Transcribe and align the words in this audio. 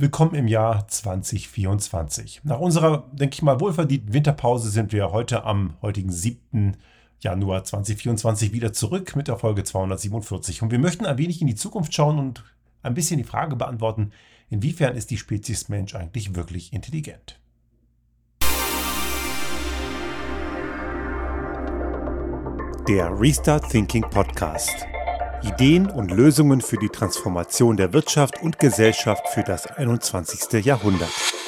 Willkommen 0.00 0.34
im 0.34 0.48
Jahr 0.48 0.88
2024. 0.88 2.40
Nach 2.44 2.58
unserer, 2.58 3.06
denke 3.12 3.34
ich 3.34 3.42
mal, 3.42 3.60
wohlverdienten 3.60 4.14
Winterpause 4.14 4.70
sind 4.70 4.94
wir 4.94 5.12
heute 5.12 5.44
am 5.44 5.74
heutigen 5.82 6.10
7. 6.10 6.78
Januar 7.18 7.64
2024 7.64 8.54
wieder 8.54 8.72
zurück 8.72 9.14
mit 9.14 9.28
der 9.28 9.36
Folge 9.36 9.62
247. 9.62 10.62
Und 10.62 10.70
wir 10.70 10.78
möchten 10.78 11.04
ein 11.04 11.18
wenig 11.18 11.42
in 11.42 11.48
die 11.48 11.54
Zukunft 11.54 11.92
schauen 11.92 12.18
und 12.18 12.42
ein 12.82 12.94
bisschen 12.94 13.18
die 13.18 13.24
Frage 13.24 13.56
beantworten, 13.56 14.12
inwiefern 14.48 14.96
ist 14.96 15.10
die 15.10 15.18
Spezies 15.18 15.68
Mensch 15.68 15.94
eigentlich 15.94 16.34
wirklich 16.34 16.72
intelligent? 16.72 17.38
Der 22.88 23.20
Restart 23.20 23.68
Thinking 23.68 24.08
Podcast. 24.08 24.86
Ideen 25.42 25.88
und 25.88 26.10
Lösungen 26.10 26.60
für 26.60 26.76
die 26.76 26.88
Transformation 26.88 27.76
der 27.76 27.92
Wirtschaft 27.92 28.42
und 28.42 28.58
Gesellschaft 28.58 29.28
für 29.28 29.42
das 29.42 29.66
21. 29.66 30.64
Jahrhundert. 30.64 31.39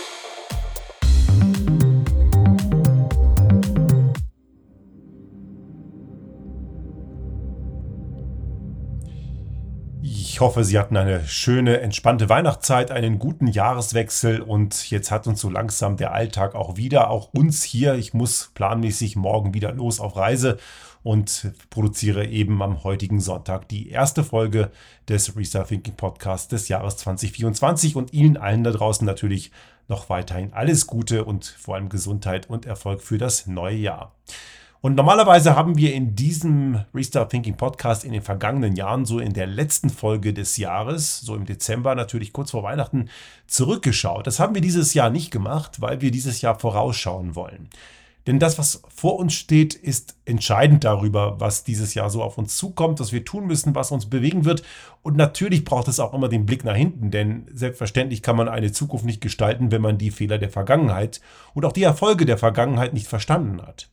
Hoffe, 10.42 10.64
Sie 10.64 10.76
hatten 10.76 10.96
eine 10.96 11.24
schöne, 11.24 11.80
entspannte 11.80 12.28
Weihnachtszeit, 12.28 12.90
einen 12.90 13.20
guten 13.20 13.46
Jahreswechsel 13.46 14.40
und 14.40 14.90
jetzt 14.90 15.12
hat 15.12 15.28
uns 15.28 15.40
so 15.40 15.48
langsam 15.48 15.96
der 15.96 16.12
Alltag 16.12 16.56
auch 16.56 16.76
wieder, 16.76 17.10
auch 17.10 17.32
uns 17.32 17.62
hier. 17.62 17.94
Ich 17.94 18.12
muss 18.12 18.50
planmäßig 18.54 19.14
morgen 19.14 19.54
wieder 19.54 19.72
los 19.72 20.00
auf 20.00 20.16
Reise 20.16 20.58
und 21.04 21.52
produziere 21.70 22.26
eben 22.26 22.60
am 22.60 22.82
heutigen 22.82 23.20
Sonntag 23.20 23.68
die 23.68 23.90
erste 23.90 24.24
Folge 24.24 24.72
des 25.08 25.36
Restart 25.36 25.68
Thinking 25.68 25.94
Podcasts 25.94 26.48
des 26.48 26.66
Jahres 26.66 26.96
2024 26.96 27.94
und 27.94 28.12
Ihnen 28.12 28.36
allen 28.36 28.64
da 28.64 28.72
draußen 28.72 29.06
natürlich 29.06 29.52
noch 29.86 30.10
weiterhin 30.10 30.52
alles 30.52 30.88
Gute 30.88 31.24
und 31.24 31.44
vor 31.46 31.76
allem 31.76 31.88
Gesundheit 31.88 32.50
und 32.50 32.66
Erfolg 32.66 33.00
für 33.00 33.16
das 33.16 33.46
neue 33.46 33.76
Jahr. 33.76 34.12
Und 34.82 34.96
normalerweise 34.96 35.54
haben 35.54 35.76
wir 35.76 35.94
in 35.94 36.16
diesem 36.16 36.84
Restart 36.92 37.30
Thinking 37.30 37.56
Podcast 37.56 38.04
in 38.04 38.10
den 38.10 38.20
vergangenen 38.20 38.74
Jahren, 38.74 39.04
so 39.04 39.20
in 39.20 39.32
der 39.32 39.46
letzten 39.46 39.90
Folge 39.90 40.34
des 40.34 40.56
Jahres, 40.56 41.20
so 41.20 41.36
im 41.36 41.46
Dezember 41.46 41.94
natürlich 41.94 42.32
kurz 42.32 42.50
vor 42.50 42.64
Weihnachten, 42.64 43.08
zurückgeschaut. 43.46 44.26
Das 44.26 44.40
haben 44.40 44.56
wir 44.56 44.60
dieses 44.60 44.92
Jahr 44.92 45.08
nicht 45.08 45.30
gemacht, 45.30 45.80
weil 45.80 46.00
wir 46.00 46.10
dieses 46.10 46.40
Jahr 46.40 46.58
vorausschauen 46.58 47.36
wollen. 47.36 47.68
Denn 48.26 48.40
das, 48.40 48.58
was 48.58 48.82
vor 48.92 49.20
uns 49.20 49.34
steht, 49.34 49.74
ist 49.74 50.16
entscheidend 50.24 50.82
darüber, 50.82 51.38
was 51.38 51.62
dieses 51.62 51.94
Jahr 51.94 52.10
so 52.10 52.20
auf 52.20 52.36
uns 52.36 52.56
zukommt, 52.56 52.98
was 52.98 53.12
wir 53.12 53.24
tun 53.24 53.46
müssen, 53.46 53.76
was 53.76 53.92
uns 53.92 54.06
bewegen 54.06 54.44
wird. 54.44 54.64
Und 55.02 55.16
natürlich 55.16 55.64
braucht 55.64 55.86
es 55.86 56.00
auch 56.00 56.12
immer 56.12 56.28
den 56.28 56.44
Blick 56.44 56.64
nach 56.64 56.76
hinten, 56.76 57.12
denn 57.12 57.46
selbstverständlich 57.54 58.20
kann 58.20 58.34
man 58.34 58.48
eine 58.48 58.72
Zukunft 58.72 59.04
nicht 59.04 59.20
gestalten, 59.20 59.70
wenn 59.70 59.82
man 59.82 59.98
die 59.98 60.10
Fehler 60.10 60.38
der 60.38 60.50
Vergangenheit 60.50 61.20
und 61.54 61.64
auch 61.64 61.72
die 61.72 61.84
Erfolge 61.84 62.26
der 62.26 62.38
Vergangenheit 62.38 62.94
nicht 62.94 63.06
verstanden 63.06 63.62
hat. 63.62 63.88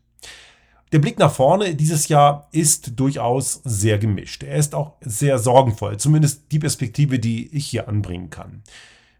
Der 0.92 1.00
Blick 1.00 1.20
nach 1.20 1.32
vorne 1.32 1.76
dieses 1.76 2.08
Jahr 2.08 2.48
ist 2.52 3.00
durchaus 3.00 3.62
sehr 3.64 4.00
gemischt. 4.00 4.44
Er 4.44 4.56
ist 4.56 4.74
auch 4.74 4.94
sehr 5.02 5.38
sorgenvoll, 5.38 5.98
zumindest 5.98 6.52
die 6.52 6.60
Perspektive, 6.60 7.20
die 7.20 7.56
ich 7.56 7.68
hier 7.68 7.88
anbringen 7.88 8.30
kann. 8.30 8.64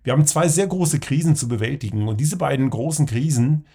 Wir 0.04 0.14
haben 0.14 0.26
zwei 0.26 0.48
sehr 0.48 0.66
große 0.66 1.00
Krisen 1.00 1.36
zu 1.36 1.48
bewältigen 1.48 2.08
und 2.08 2.20
diese 2.20 2.38
beiden 2.38 2.70
großen 2.70 3.06
Krisen 3.06 3.66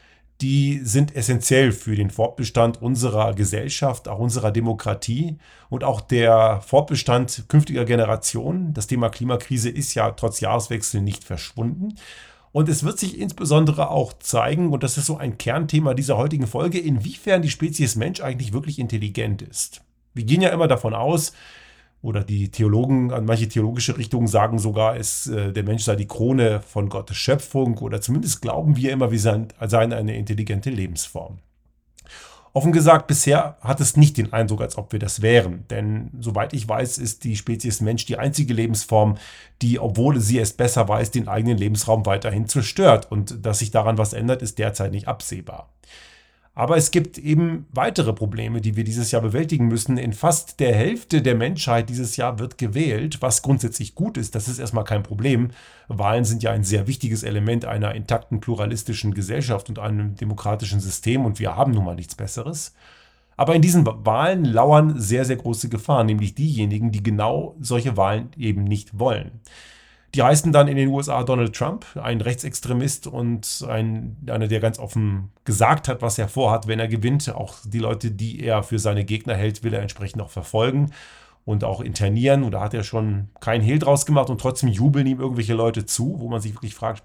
die 0.40 0.80
sind 0.82 1.14
essentiell 1.14 1.70
für 1.72 1.94
den 1.94 2.10
Fortbestand 2.10 2.82
unserer 2.82 3.34
Gesellschaft, 3.34 4.08
auch 4.08 4.18
unserer 4.18 4.50
Demokratie 4.50 5.38
und 5.70 5.84
auch 5.84 6.00
der 6.00 6.60
Fortbestand 6.66 7.44
künftiger 7.48 7.84
Generationen. 7.84 8.74
Das 8.74 8.88
Thema 8.88 9.10
Klimakrise 9.10 9.70
ist 9.70 9.94
ja 9.94 10.10
trotz 10.10 10.40
Jahreswechsel 10.40 11.02
nicht 11.02 11.22
verschwunden. 11.22 11.94
Und 12.54 12.68
es 12.68 12.84
wird 12.84 13.00
sich 13.00 13.18
insbesondere 13.18 13.90
auch 13.90 14.12
zeigen, 14.12 14.72
und 14.72 14.84
das 14.84 14.96
ist 14.96 15.06
so 15.06 15.16
ein 15.16 15.38
Kernthema 15.38 15.92
dieser 15.92 16.16
heutigen 16.16 16.46
Folge, 16.46 16.78
inwiefern 16.78 17.42
die 17.42 17.50
Spezies 17.50 17.96
Mensch 17.96 18.20
eigentlich 18.20 18.52
wirklich 18.52 18.78
intelligent 18.78 19.42
ist. 19.42 19.82
Wir 20.14 20.22
gehen 20.22 20.40
ja 20.40 20.50
immer 20.50 20.68
davon 20.68 20.94
aus, 20.94 21.32
oder 22.00 22.22
die 22.22 22.50
Theologen, 22.50 23.12
an 23.12 23.24
manche 23.24 23.48
theologische 23.48 23.98
Richtungen 23.98 24.28
sagen 24.28 24.60
sogar, 24.60 24.96
es, 24.96 25.26
äh, 25.26 25.52
der 25.52 25.64
Mensch 25.64 25.82
sei 25.82 25.96
die 25.96 26.06
Krone 26.06 26.60
von 26.60 26.90
Gottes 26.90 27.16
Schöpfung 27.16 27.76
oder 27.78 28.00
zumindest 28.00 28.40
glauben 28.40 28.76
wir 28.76 28.92
immer, 28.92 29.10
wir 29.10 29.18
seien, 29.18 29.48
seien 29.66 29.92
eine 29.92 30.16
intelligente 30.16 30.70
Lebensform. 30.70 31.40
Offen 32.56 32.70
gesagt, 32.70 33.08
bisher 33.08 33.56
hat 33.62 33.80
es 33.80 33.96
nicht 33.96 34.16
den 34.16 34.32
Eindruck, 34.32 34.60
als 34.60 34.78
ob 34.78 34.92
wir 34.92 35.00
das 35.00 35.22
wären. 35.22 35.66
Denn 35.70 36.12
soweit 36.20 36.52
ich 36.52 36.68
weiß, 36.68 36.98
ist 36.98 37.24
die 37.24 37.34
Spezies 37.34 37.80
Mensch 37.80 38.06
die 38.06 38.16
einzige 38.16 38.54
Lebensform, 38.54 39.16
die, 39.60 39.80
obwohl 39.80 40.20
sie 40.20 40.38
es 40.38 40.52
besser 40.52 40.88
weiß, 40.88 41.10
den 41.10 41.26
eigenen 41.26 41.58
Lebensraum 41.58 42.06
weiterhin 42.06 42.46
zerstört. 42.46 43.10
Und 43.10 43.44
dass 43.44 43.58
sich 43.58 43.72
daran 43.72 43.98
was 43.98 44.12
ändert, 44.12 44.40
ist 44.40 44.60
derzeit 44.60 44.92
nicht 44.92 45.08
absehbar. 45.08 45.68
Aber 46.56 46.76
es 46.76 46.92
gibt 46.92 47.18
eben 47.18 47.66
weitere 47.72 48.12
Probleme, 48.12 48.60
die 48.60 48.76
wir 48.76 48.84
dieses 48.84 49.10
Jahr 49.10 49.22
bewältigen 49.22 49.66
müssen. 49.66 49.98
In 49.98 50.12
fast 50.12 50.60
der 50.60 50.72
Hälfte 50.72 51.20
der 51.20 51.34
Menschheit 51.34 51.88
dieses 51.88 52.16
Jahr 52.16 52.38
wird 52.38 52.58
gewählt, 52.58 53.20
was 53.20 53.42
grundsätzlich 53.42 53.96
gut 53.96 54.16
ist. 54.16 54.36
Das 54.36 54.46
ist 54.46 54.60
erstmal 54.60 54.84
kein 54.84 55.02
Problem. 55.02 55.50
Wahlen 55.88 56.24
sind 56.24 56.44
ja 56.44 56.52
ein 56.52 56.62
sehr 56.62 56.86
wichtiges 56.86 57.24
Element 57.24 57.64
einer 57.64 57.96
intakten 57.96 58.40
pluralistischen 58.40 59.14
Gesellschaft 59.14 59.68
und 59.68 59.80
einem 59.80 60.14
demokratischen 60.14 60.78
System 60.78 61.24
und 61.24 61.40
wir 61.40 61.56
haben 61.56 61.72
nun 61.72 61.84
mal 61.84 61.96
nichts 61.96 62.14
Besseres. 62.14 62.72
Aber 63.36 63.56
in 63.56 63.62
diesen 63.62 63.84
Wahlen 63.84 64.44
lauern 64.44 65.00
sehr, 65.00 65.24
sehr 65.24 65.36
große 65.36 65.68
Gefahren, 65.68 66.06
nämlich 66.06 66.36
diejenigen, 66.36 66.92
die 66.92 67.02
genau 67.02 67.56
solche 67.58 67.96
Wahlen 67.96 68.30
eben 68.36 68.62
nicht 68.62 68.96
wollen. 68.96 69.40
Die 70.14 70.22
heißen 70.22 70.52
dann 70.52 70.68
in 70.68 70.76
den 70.76 70.88
USA 70.88 71.24
Donald 71.24 71.56
Trump, 71.56 71.84
ein 72.00 72.20
Rechtsextremist 72.20 73.08
und 73.08 73.66
ein, 73.68 74.16
einer, 74.28 74.46
der 74.46 74.60
ganz 74.60 74.78
offen 74.78 75.32
gesagt 75.44 75.88
hat, 75.88 76.02
was 76.02 76.18
er 76.18 76.28
vorhat, 76.28 76.68
wenn 76.68 76.78
er 76.78 76.86
gewinnt. 76.86 77.34
Auch 77.34 77.56
die 77.64 77.80
Leute, 77.80 78.12
die 78.12 78.40
er 78.40 78.62
für 78.62 78.78
seine 78.78 79.04
Gegner 79.04 79.34
hält, 79.34 79.64
will 79.64 79.74
er 79.74 79.82
entsprechend 79.82 80.22
auch 80.22 80.30
verfolgen 80.30 80.92
und 81.44 81.64
auch 81.64 81.80
internieren. 81.80 82.44
Und 82.44 82.52
da 82.52 82.60
hat 82.60 82.74
er 82.74 82.84
schon 82.84 83.28
keinen 83.40 83.62
Hehl 83.62 83.80
draus 83.80 84.06
gemacht 84.06 84.30
und 84.30 84.40
trotzdem 84.40 84.68
jubeln 84.68 85.06
ihm 85.06 85.20
irgendwelche 85.20 85.54
Leute 85.54 85.84
zu, 85.84 86.14
wo 86.20 86.28
man 86.28 86.40
sich 86.40 86.54
wirklich 86.54 86.76
fragt, 86.76 87.02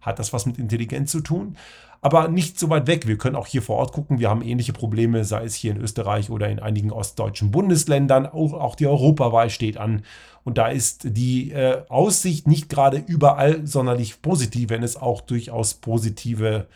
hat 0.00 0.18
das 0.18 0.32
was 0.32 0.46
mit 0.46 0.58
Intelligenz 0.58 1.10
zu 1.10 1.20
tun? 1.20 1.56
Aber 2.00 2.28
nicht 2.28 2.58
so 2.58 2.70
weit 2.70 2.86
weg. 2.86 3.06
Wir 3.06 3.18
können 3.18 3.36
auch 3.36 3.46
hier 3.46 3.62
vor 3.62 3.76
Ort 3.76 3.92
gucken. 3.92 4.18
Wir 4.18 4.30
haben 4.30 4.42
ähnliche 4.42 4.72
Probleme, 4.72 5.24
sei 5.24 5.44
es 5.44 5.54
hier 5.54 5.72
in 5.72 5.80
Österreich 5.80 6.30
oder 6.30 6.48
in 6.48 6.60
einigen 6.60 6.92
ostdeutschen 6.92 7.50
Bundesländern. 7.50 8.26
Auch, 8.26 8.52
auch 8.52 8.76
die 8.76 8.86
Europawahl 8.86 9.50
steht 9.50 9.76
an. 9.76 10.04
Und 10.44 10.58
da 10.58 10.68
ist 10.68 11.02
die 11.04 11.50
äh, 11.52 11.82
Aussicht 11.88 12.46
nicht 12.46 12.68
gerade 12.68 13.02
überall 13.06 13.66
sonderlich 13.66 14.22
positiv, 14.22 14.70
wenn 14.70 14.82
es 14.82 14.96
auch 14.96 15.20
durchaus 15.20 15.74
positive 15.74 16.68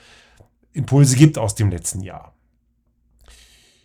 Impulse 0.73 1.17
gibt 1.17 1.39
aus 1.39 1.55
dem 1.55 1.71
letzten 1.71 2.01
Jahr. 2.01 2.35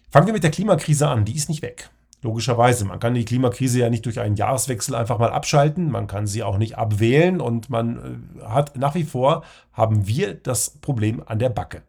Fangen 0.09 0.27
wir 0.27 0.33
mit 0.33 0.43
der 0.43 0.51
Klimakrise 0.51 1.07
an. 1.07 1.25
Die 1.25 1.35
ist 1.35 1.49
nicht 1.49 1.61
weg. 1.61 1.89
Logischerweise, 2.23 2.85
man 2.85 2.99
kann 2.99 3.13
die 3.13 3.25
Klimakrise 3.25 3.79
ja 3.79 3.89
nicht 3.89 4.05
durch 4.05 4.19
einen 4.19 4.35
Jahreswechsel 4.35 4.95
einfach 4.95 5.19
mal 5.19 5.31
abschalten, 5.31 5.91
man 5.91 6.07
kann 6.07 6.25
sie 6.25 6.41
auch 6.41 6.57
nicht 6.57 6.77
abwählen 6.77 7.39
und 7.39 7.69
man 7.69 8.21
äh, 8.39 8.43
hat 8.43 8.75
nach 8.75 8.95
wie 8.95 9.03
vor, 9.03 9.43
haben 9.71 10.07
wir 10.07 10.33
das 10.33 10.71
Problem 10.71 11.21
an 11.25 11.37
der 11.37 11.49
Backe. 11.49 11.83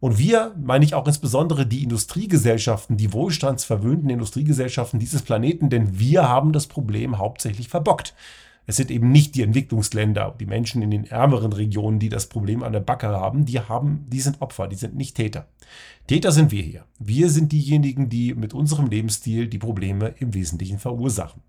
Und 0.00 0.18
wir, 0.18 0.54
meine 0.60 0.84
ich 0.84 0.94
auch 0.94 1.06
insbesondere 1.06 1.66
die 1.66 1.82
Industriegesellschaften, 1.82 2.96
die 2.96 3.12
wohlstandsverwöhnten 3.12 4.10
Industriegesellschaften 4.10 4.98
dieses 4.98 5.22
Planeten, 5.22 5.68
denn 5.68 5.98
wir 5.98 6.28
haben 6.28 6.52
das 6.52 6.66
Problem 6.66 7.18
hauptsächlich 7.18 7.68
verbockt. 7.68 8.14
Es 8.66 8.76
sind 8.76 8.90
eben 8.90 9.12
nicht 9.12 9.34
die 9.34 9.42
Entwicklungsländer, 9.42 10.34
die 10.38 10.46
Menschen 10.46 10.80
in 10.80 10.90
den 10.90 11.04
ärmeren 11.04 11.52
Regionen, 11.52 11.98
die 11.98 12.08
das 12.08 12.28
Problem 12.28 12.62
an 12.62 12.72
der 12.72 12.80
Backe 12.80 13.08
haben. 13.08 13.44
Die 13.44 13.60
haben, 13.60 14.06
die 14.08 14.20
sind 14.20 14.40
Opfer, 14.40 14.68
die 14.68 14.76
sind 14.76 14.94
nicht 14.96 15.16
Täter. 15.16 15.46
Täter 16.06 16.32
sind 16.32 16.50
wir 16.50 16.62
hier. 16.62 16.84
Wir 16.98 17.30
sind 17.30 17.52
diejenigen, 17.52 18.08
die 18.08 18.34
mit 18.34 18.54
unserem 18.54 18.86
Lebensstil 18.86 19.46
die 19.46 19.58
Probleme 19.58 20.14
im 20.18 20.34
Wesentlichen 20.34 20.78
verursachen. 20.78 21.42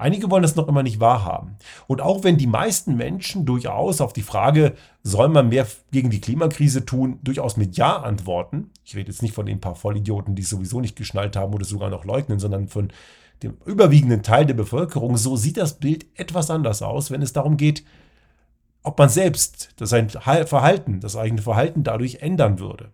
Einige 0.00 0.30
wollen 0.30 0.42
das 0.42 0.54
noch 0.54 0.68
immer 0.68 0.84
nicht 0.84 1.00
wahrhaben. 1.00 1.56
Und 1.88 2.00
auch 2.00 2.22
wenn 2.22 2.38
die 2.38 2.46
meisten 2.46 2.96
Menschen 2.96 3.44
durchaus 3.44 4.00
auf 4.00 4.12
die 4.12 4.22
Frage, 4.22 4.74
soll 5.02 5.28
man 5.28 5.48
mehr 5.48 5.66
gegen 5.90 6.08
die 6.08 6.20
Klimakrise 6.20 6.84
tun, 6.84 7.18
durchaus 7.24 7.56
mit 7.56 7.76
Ja 7.76 7.96
antworten. 7.96 8.70
Ich 8.84 8.94
rede 8.94 9.10
jetzt 9.10 9.22
nicht 9.22 9.34
von 9.34 9.46
den 9.46 9.60
paar 9.60 9.74
Vollidioten, 9.74 10.36
die 10.36 10.42
es 10.42 10.50
sowieso 10.50 10.80
nicht 10.80 10.94
geschnallt 10.94 11.34
haben 11.34 11.52
oder 11.52 11.64
sogar 11.64 11.90
noch 11.90 12.04
leugnen, 12.04 12.38
sondern 12.38 12.68
von 12.68 12.92
dem 13.42 13.56
überwiegenden 13.66 14.22
Teil 14.22 14.46
der 14.46 14.54
Bevölkerung, 14.54 15.16
so 15.16 15.36
sieht 15.36 15.56
das 15.56 15.78
Bild 15.78 16.06
etwas 16.14 16.48
anders 16.50 16.80
aus, 16.82 17.10
wenn 17.10 17.22
es 17.22 17.32
darum 17.32 17.56
geht, 17.56 17.84
ob 18.82 18.98
man 18.98 19.08
selbst 19.08 19.70
das 19.76 19.90
sein 19.90 20.10
Verhalten, 20.10 21.00
das 21.00 21.16
eigene 21.16 21.42
Verhalten 21.42 21.82
dadurch 21.82 22.16
ändern 22.16 22.58
würde. 22.58 22.92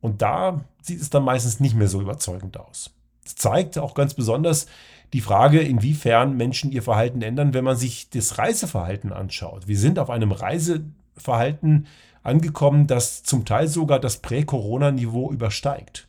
Und 0.00 0.22
da 0.22 0.64
sieht 0.82 1.00
es 1.00 1.10
dann 1.10 1.24
meistens 1.24 1.60
nicht 1.60 1.74
mehr 1.74 1.88
so 1.88 2.00
überzeugend 2.00 2.58
aus. 2.58 2.90
Das 3.24 3.34
zeigt 3.34 3.78
auch 3.78 3.94
ganz 3.94 4.14
besonders 4.14 4.66
die 5.12 5.20
Frage, 5.20 5.60
inwiefern 5.60 6.36
Menschen 6.36 6.70
ihr 6.70 6.82
Verhalten 6.82 7.22
ändern, 7.22 7.52
wenn 7.52 7.64
man 7.64 7.76
sich 7.76 8.10
das 8.10 8.38
Reiseverhalten 8.38 9.12
anschaut. 9.12 9.66
Wir 9.66 9.78
sind 9.78 9.98
auf 9.98 10.08
einem 10.08 10.32
Reiseverhalten 10.32 11.86
angekommen, 12.22 12.86
das 12.86 13.22
zum 13.22 13.44
Teil 13.44 13.68
sogar 13.68 13.98
das 13.98 14.18
Prä-Corona-Niveau 14.18 15.32
übersteigt. 15.32 16.06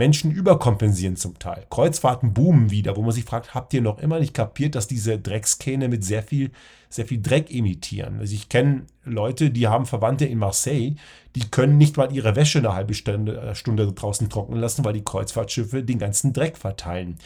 Menschen 0.00 0.30
überkompensieren 0.30 1.16
zum 1.16 1.38
Teil. 1.38 1.66
Kreuzfahrten 1.68 2.32
boomen 2.32 2.70
wieder, 2.70 2.96
wo 2.96 3.02
man 3.02 3.12
sich 3.12 3.26
fragt, 3.26 3.54
habt 3.54 3.74
ihr 3.74 3.82
noch 3.82 3.98
immer 3.98 4.18
nicht 4.18 4.32
kapiert, 4.32 4.74
dass 4.74 4.88
diese 4.88 5.18
Dreckskähne 5.18 5.88
mit 5.88 6.02
sehr 6.02 6.22
viel, 6.22 6.52
sehr 6.88 7.04
viel 7.04 7.20
Dreck 7.20 7.54
emittieren? 7.54 8.18
Also 8.18 8.34
ich 8.34 8.48
kenne 8.48 8.86
Leute, 9.04 9.50
die 9.50 9.68
haben 9.68 9.84
Verwandte 9.84 10.24
in 10.24 10.38
Marseille, 10.38 10.94
die 11.34 11.50
können 11.50 11.76
nicht 11.76 11.98
mal 11.98 12.10
ihre 12.14 12.34
Wäsche 12.34 12.60
eine 12.60 12.74
halbe 12.74 12.94
Stunde, 12.94 13.38
äh, 13.42 13.54
Stunde 13.54 13.92
draußen 13.92 14.30
trocknen 14.30 14.58
lassen, 14.58 14.86
weil 14.86 14.94
die 14.94 15.04
Kreuzfahrtschiffe 15.04 15.82
den 15.82 15.98
ganzen 15.98 16.32
Dreck 16.32 16.56
verteilen. 16.56 17.18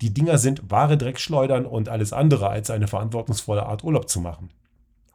Die 0.00 0.14
Dinger 0.14 0.38
sind 0.38 0.70
wahre 0.70 0.96
Dreckschleudern 0.96 1.66
und 1.66 1.88
alles 1.88 2.12
andere 2.12 2.48
als 2.48 2.70
eine 2.70 2.86
verantwortungsvolle 2.86 3.66
Art 3.66 3.82
Urlaub 3.82 4.08
zu 4.08 4.20
machen. 4.20 4.50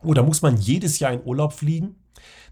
Oder 0.06 0.24
muss 0.24 0.42
man 0.42 0.58
jedes 0.58 1.00
Jahr 1.00 1.14
in 1.14 1.26
Urlaub 1.26 1.54
fliegen? 1.54 1.96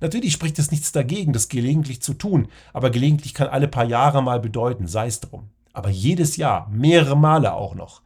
Natürlich 0.01 0.33
spricht 0.33 0.59
es 0.59 0.71
nichts 0.71 0.91
dagegen, 0.91 1.33
das 1.33 1.47
gelegentlich 1.47 2.01
zu 2.01 2.13
tun, 2.13 2.47
aber 2.73 2.89
gelegentlich 2.89 3.33
kann 3.33 3.47
alle 3.47 3.67
paar 3.67 3.85
Jahre 3.85 4.21
mal 4.21 4.39
bedeuten, 4.39 4.87
sei 4.87 5.07
es 5.07 5.21
drum. 5.21 5.49
Aber 5.71 5.89
jedes 5.89 6.37
Jahr, 6.37 6.69
mehrere 6.69 7.17
Male 7.17 7.53
auch 7.53 7.73
noch. 7.73 8.01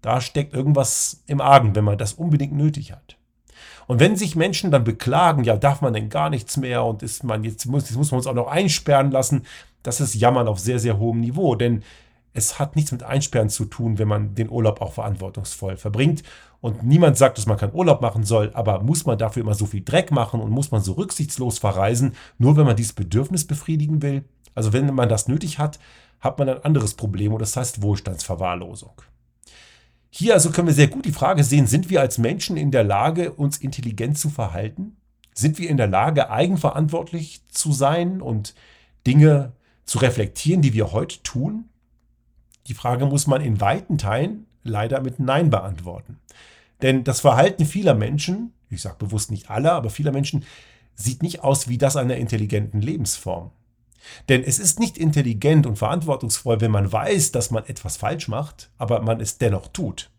Da 0.00 0.20
steckt 0.20 0.54
irgendwas 0.54 1.22
im 1.26 1.40
Argen, 1.40 1.74
wenn 1.74 1.84
man 1.84 1.98
das 1.98 2.14
unbedingt 2.14 2.52
nötig 2.52 2.92
hat. 2.92 3.16
Und 3.86 4.00
wenn 4.00 4.16
sich 4.16 4.36
Menschen 4.36 4.70
dann 4.70 4.84
beklagen, 4.84 5.44
ja, 5.44 5.56
darf 5.56 5.80
man 5.80 5.92
denn 5.92 6.08
gar 6.08 6.30
nichts 6.30 6.56
mehr 6.56 6.84
und 6.84 7.02
ist 7.02 7.24
man 7.24 7.44
jetzt 7.44 7.66
jetzt 7.66 7.96
muss 7.96 8.10
man 8.10 8.18
uns 8.18 8.26
auch 8.26 8.34
noch 8.34 8.48
einsperren 8.48 9.10
lassen, 9.10 9.44
das 9.82 10.00
ist 10.00 10.14
Jammern 10.14 10.48
auf 10.48 10.58
sehr, 10.58 10.78
sehr 10.78 10.98
hohem 10.98 11.20
Niveau. 11.20 11.54
Denn 11.54 11.82
es 12.34 12.58
hat 12.58 12.74
nichts 12.74 12.90
mit 12.92 13.04
Einsperren 13.04 13.48
zu 13.48 13.64
tun, 13.64 13.98
wenn 13.98 14.08
man 14.08 14.34
den 14.34 14.50
Urlaub 14.50 14.80
auch 14.80 14.92
verantwortungsvoll 14.92 15.76
verbringt. 15.76 16.24
Und 16.60 16.82
niemand 16.82 17.16
sagt, 17.16 17.38
dass 17.38 17.46
man 17.46 17.56
keinen 17.56 17.74
Urlaub 17.74 18.02
machen 18.02 18.24
soll, 18.24 18.50
aber 18.54 18.82
muss 18.82 19.06
man 19.06 19.18
dafür 19.18 19.42
immer 19.42 19.54
so 19.54 19.66
viel 19.66 19.84
Dreck 19.84 20.10
machen 20.10 20.40
und 20.40 20.50
muss 20.50 20.72
man 20.72 20.82
so 20.82 20.94
rücksichtslos 20.94 21.58
verreisen, 21.58 22.14
nur 22.38 22.56
wenn 22.56 22.66
man 22.66 22.76
dieses 22.76 22.92
Bedürfnis 22.92 23.46
befriedigen 23.46 24.02
will? 24.02 24.24
Also 24.54 24.72
wenn 24.72 24.92
man 24.92 25.08
das 25.08 25.28
nötig 25.28 25.58
hat, 25.58 25.78
hat 26.20 26.38
man 26.38 26.48
ein 26.48 26.64
anderes 26.64 26.94
Problem 26.94 27.32
und 27.32 27.40
das 27.40 27.56
heißt 27.56 27.82
Wohlstandsverwahrlosung. 27.82 29.02
Hier 30.10 30.34
also 30.34 30.50
können 30.50 30.68
wir 30.68 30.74
sehr 30.74 30.88
gut 30.88 31.04
die 31.04 31.12
Frage 31.12 31.44
sehen, 31.44 31.66
sind 31.66 31.90
wir 31.90 32.00
als 32.00 32.18
Menschen 32.18 32.56
in 32.56 32.70
der 32.70 32.84
Lage, 32.84 33.32
uns 33.32 33.58
intelligent 33.58 34.18
zu 34.18 34.28
verhalten? 34.30 34.96
Sind 35.34 35.58
wir 35.58 35.68
in 35.68 35.76
der 35.76 35.88
Lage, 35.88 36.30
eigenverantwortlich 36.30 37.42
zu 37.50 37.72
sein 37.72 38.20
und 38.20 38.54
Dinge 39.06 39.52
zu 39.84 39.98
reflektieren, 39.98 40.62
die 40.62 40.72
wir 40.72 40.92
heute 40.92 41.22
tun? 41.22 41.68
Die 42.66 42.74
Frage 42.74 43.06
muss 43.06 43.26
man 43.26 43.42
in 43.42 43.60
weiten 43.60 43.98
Teilen 43.98 44.46
leider 44.62 45.00
mit 45.00 45.18
Nein 45.20 45.50
beantworten. 45.50 46.18
Denn 46.82 47.04
das 47.04 47.20
Verhalten 47.20 47.66
vieler 47.66 47.94
Menschen, 47.94 48.52
ich 48.70 48.82
sage 48.82 48.96
bewusst 48.98 49.30
nicht 49.30 49.50
aller, 49.50 49.72
aber 49.72 49.90
vieler 49.90 50.12
Menschen, 50.12 50.44
sieht 50.94 51.22
nicht 51.22 51.42
aus 51.42 51.68
wie 51.68 51.78
das 51.78 51.96
einer 51.96 52.16
intelligenten 52.16 52.80
Lebensform. 52.80 53.50
Denn 54.28 54.42
es 54.42 54.58
ist 54.58 54.80
nicht 54.80 54.98
intelligent 54.98 55.66
und 55.66 55.76
verantwortungsvoll, 55.76 56.60
wenn 56.60 56.70
man 56.70 56.92
weiß, 56.92 57.32
dass 57.32 57.50
man 57.50 57.64
etwas 57.66 57.96
falsch 57.96 58.28
macht, 58.28 58.70
aber 58.78 59.00
man 59.00 59.20
es 59.20 59.38
dennoch 59.38 59.68
tut. 59.68 60.10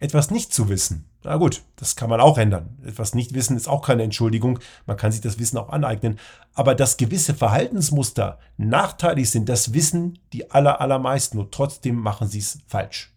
Etwas 0.00 0.30
nicht 0.30 0.52
zu 0.52 0.68
wissen, 0.68 1.04
na 1.24 1.36
gut, 1.36 1.62
das 1.76 1.96
kann 1.96 2.10
man 2.10 2.20
auch 2.20 2.36
ändern. 2.36 2.78
Etwas 2.84 3.14
nicht 3.14 3.32
wissen 3.34 3.56
ist 3.56 3.66
auch 3.66 3.80
keine 3.80 4.02
Entschuldigung. 4.02 4.58
Man 4.86 4.98
kann 4.98 5.10
sich 5.10 5.22
das 5.22 5.38
Wissen 5.38 5.56
auch 5.56 5.70
aneignen. 5.70 6.18
Aber 6.52 6.74
dass 6.74 6.98
gewisse 6.98 7.34
Verhaltensmuster 7.34 8.38
nachteilig 8.58 9.30
sind, 9.30 9.48
das 9.48 9.72
wissen 9.72 10.18
die 10.32 10.50
aller, 10.50 10.80
allermeisten 10.80 11.38
und 11.38 11.52
trotzdem 11.52 11.96
machen 11.96 12.28
sie 12.28 12.40
es 12.40 12.58
falsch. 12.68 13.10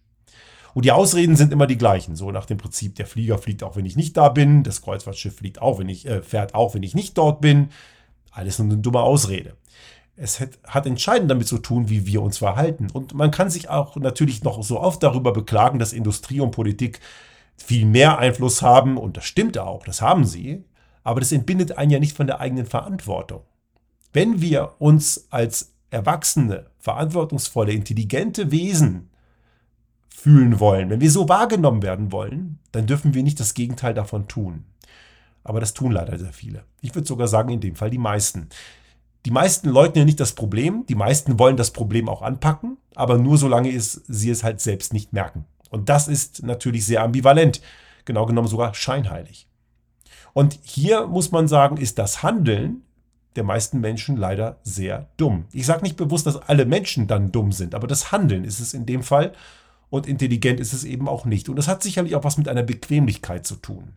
Und 0.74 0.86
die 0.86 0.92
Ausreden 0.92 1.36
sind 1.36 1.52
immer 1.52 1.68
die 1.68 1.78
gleichen. 1.78 2.16
So 2.16 2.32
nach 2.32 2.46
dem 2.46 2.58
Prinzip, 2.58 2.96
der 2.96 3.08
Flieger 3.08 3.38
fliegt 3.38 3.64
auch, 3.64 3.76
wenn 3.76 3.86
ich 3.86 3.96
nicht 3.96 4.16
da 4.16 4.30
bin. 4.30 4.64
Das 4.64 4.82
Kreuzfahrtschiff 4.82 5.38
fliegt 5.38 5.62
auch, 5.62 5.80
wenn 5.80 5.90
ich, 5.90 6.06
äh, 6.06 6.22
fährt 6.22 6.56
auch, 6.56 6.76
wenn 6.76 6.84
ich 6.84 6.96
nicht 6.96 7.18
dort 7.18 7.42
bin. 7.42 7.70
Alles 8.32 8.60
nur 8.60 8.72
eine 8.72 8.78
dumme 8.78 9.02
Ausrede. 9.02 9.58
Es 10.16 10.40
hat, 10.40 10.60
hat 10.64 10.86
entscheidend 10.86 11.30
damit 11.30 11.48
zu 11.48 11.58
tun, 11.58 11.90
wie 11.90 12.06
wir 12.06 12.22
uns 12.22 12.38
verhalten. 12.38 12.88
Und 12.94 13.14
man 13.14 13.32
kann 13.32 13.50
sich 13.50 13.70
auch 13.70 13.96
natürlich 13.98 14.44
noch 14.44 14.64
so 14.64 14.80
oft 14.80 15.04
darüber 15.04 15.34
beklagen, 15.34 15.80
dass 15.80 15.94
Industrie 15.94 16.40
und 16.40 16.52
Politik 16.52 17.00
viel 17.58 17.86
mehr 17.86 18.20
Einfluss 18.20 18.62
haben, 18.62 18.98
und 18.98 19.18
das 19.18 19.26
stimmt 19.26 19.58
auch, 19.58 19.84
das 19.84 20.02
haben 20.02 20.26
sie, 20.26 20.64
aber 21.04 21.20
das 21.20 21.32
entbindet 21.32 21.78
einen 21.78 21.92
ja 21.92 22.00
nicht 22.00 22.16
von 22.16 22.28
der 22.28 22.40
eigenen 22.40 22.66
Verantwortung. 22.66 23.42
Wenn 24.14 24.42
wir 24.42 24.76
uns 24.80 25.28
als 25.30 25.74
erwachsene, 25.90 26.68
verantwortungsvolle, 26.80 27.72
intelligente 27.72 28.52
Wesen 28.52 29.10
fühlen 30.10 30.60
wollen, 30.60 30.90
wenn 30.90 31.02
wir 31.02 31.12
so 31.12 31.30
wahrgenommen 31.30 31.82
werden 31.82 32.12
wollen, 32.12 32.60
dann 32.72 32.88
dürfen 32.88 33.14
wir 33.14 33.24
nicht 33.24 33.40
das 33.40 33.54
Gegenteil 33.54 33.94
davon 33.94 34.28
tun. 34.28 34.66
Aber 35.44 35.60
das 35.60 35.74
tun 35.74 35.94
leider 35.94 36.18
sehr 36.18 36.34
viele. 36.34 36.66
Ich 36.82 36.94
würde 36.94 37.08
sogar 37.08 37.28
sagen, 37.28 37.50
in 37.50 37.62
dem 37.62 37.76
Fall 37.76 37.90
die 37.90 37.98
meisten. 37.98 38.50
Die 39.26 39.32
meisten 39.32 39.70
leugnen 39.70 40.06
nicht 40.06 40.20
das 40.20 40.34
Problem, 40.34 40.86
die 40.88 40.96
meisten 40.96 41.40
wollen 41.40 41.58
das 41.58 41.72
Problem 41.72 42.10
auch 42.10 42.22
anpacken, 42.22 42.78
aber 42.96 43.18
nur 43.18 43.38
solange 43.38 43.72
es, 43.72 44.04
sie 44.08 44.30
es 44.30 44.44
halt 44.44 44.60
selbst 44.62 44.94
nicht 44.94 45.14
merken. 45.14 45.46
Und 45.70 45.90
das 45.90 46.08
ist 46.08 46.44
natürlich 46.44 46.86
sehr 46.86 47.04
ambivalent, 47.04 47.62
genau 48.06 48.26
genommen 48.26 48.48
sogar 48.48 48.74
scheinheilig. 48.74 49.48
Und 50.34 50.60
hier 50.64 51.08
muss 51.08 51.32
man 51.32 51.48
sagen, 51.48 51.78
ist 51.78 51.98
das 51.98 52.24
Handeln 52.24 52.84
der 53.36 53.44
meisten 53.44 53.80
Menschen 53.80 54.18
leider 54.18 54.58
sehr 54.64 55.10
dumm. 55.18 55.46
Ich 55.52 55.66
sage 55.66 55.84
nicht 55.84 55.96
bewusst, 55.96 56.26
dass 56.26 56.38
alle 56.38 56.66
Menschen 56.66 57.08
dann 57.08 57.32
dumm 57.32 57.52
sind, 57.52 57.76
aber 57.76 57.88
das 57.88 58.12
Handeln 58.12 58.44
ist 58.44 58.60
es 58.60 58.74
in 58.74 58.86
dem 58.86 59.04
Fall 59.04 59.34
und 59.90 60.08
intelligent 60.08 60.60
ist 60.60 60.74
es 60.74 60.84
eben 60.84 61.08
auch 61.08 61.26
nicht. 61.26 61.48
Und 61.48 61.56
das 61.56 61.68
hat 61.68 61.84
sicherlich 61.84 62.16
auch 62.16 62.24
was 62.24 62.38
mit 62.38 62.48
einer 62.48 62.64
Bequemlichkeit 62.64 63.46
zu 63.46 63.56
tun. 63.56 63.94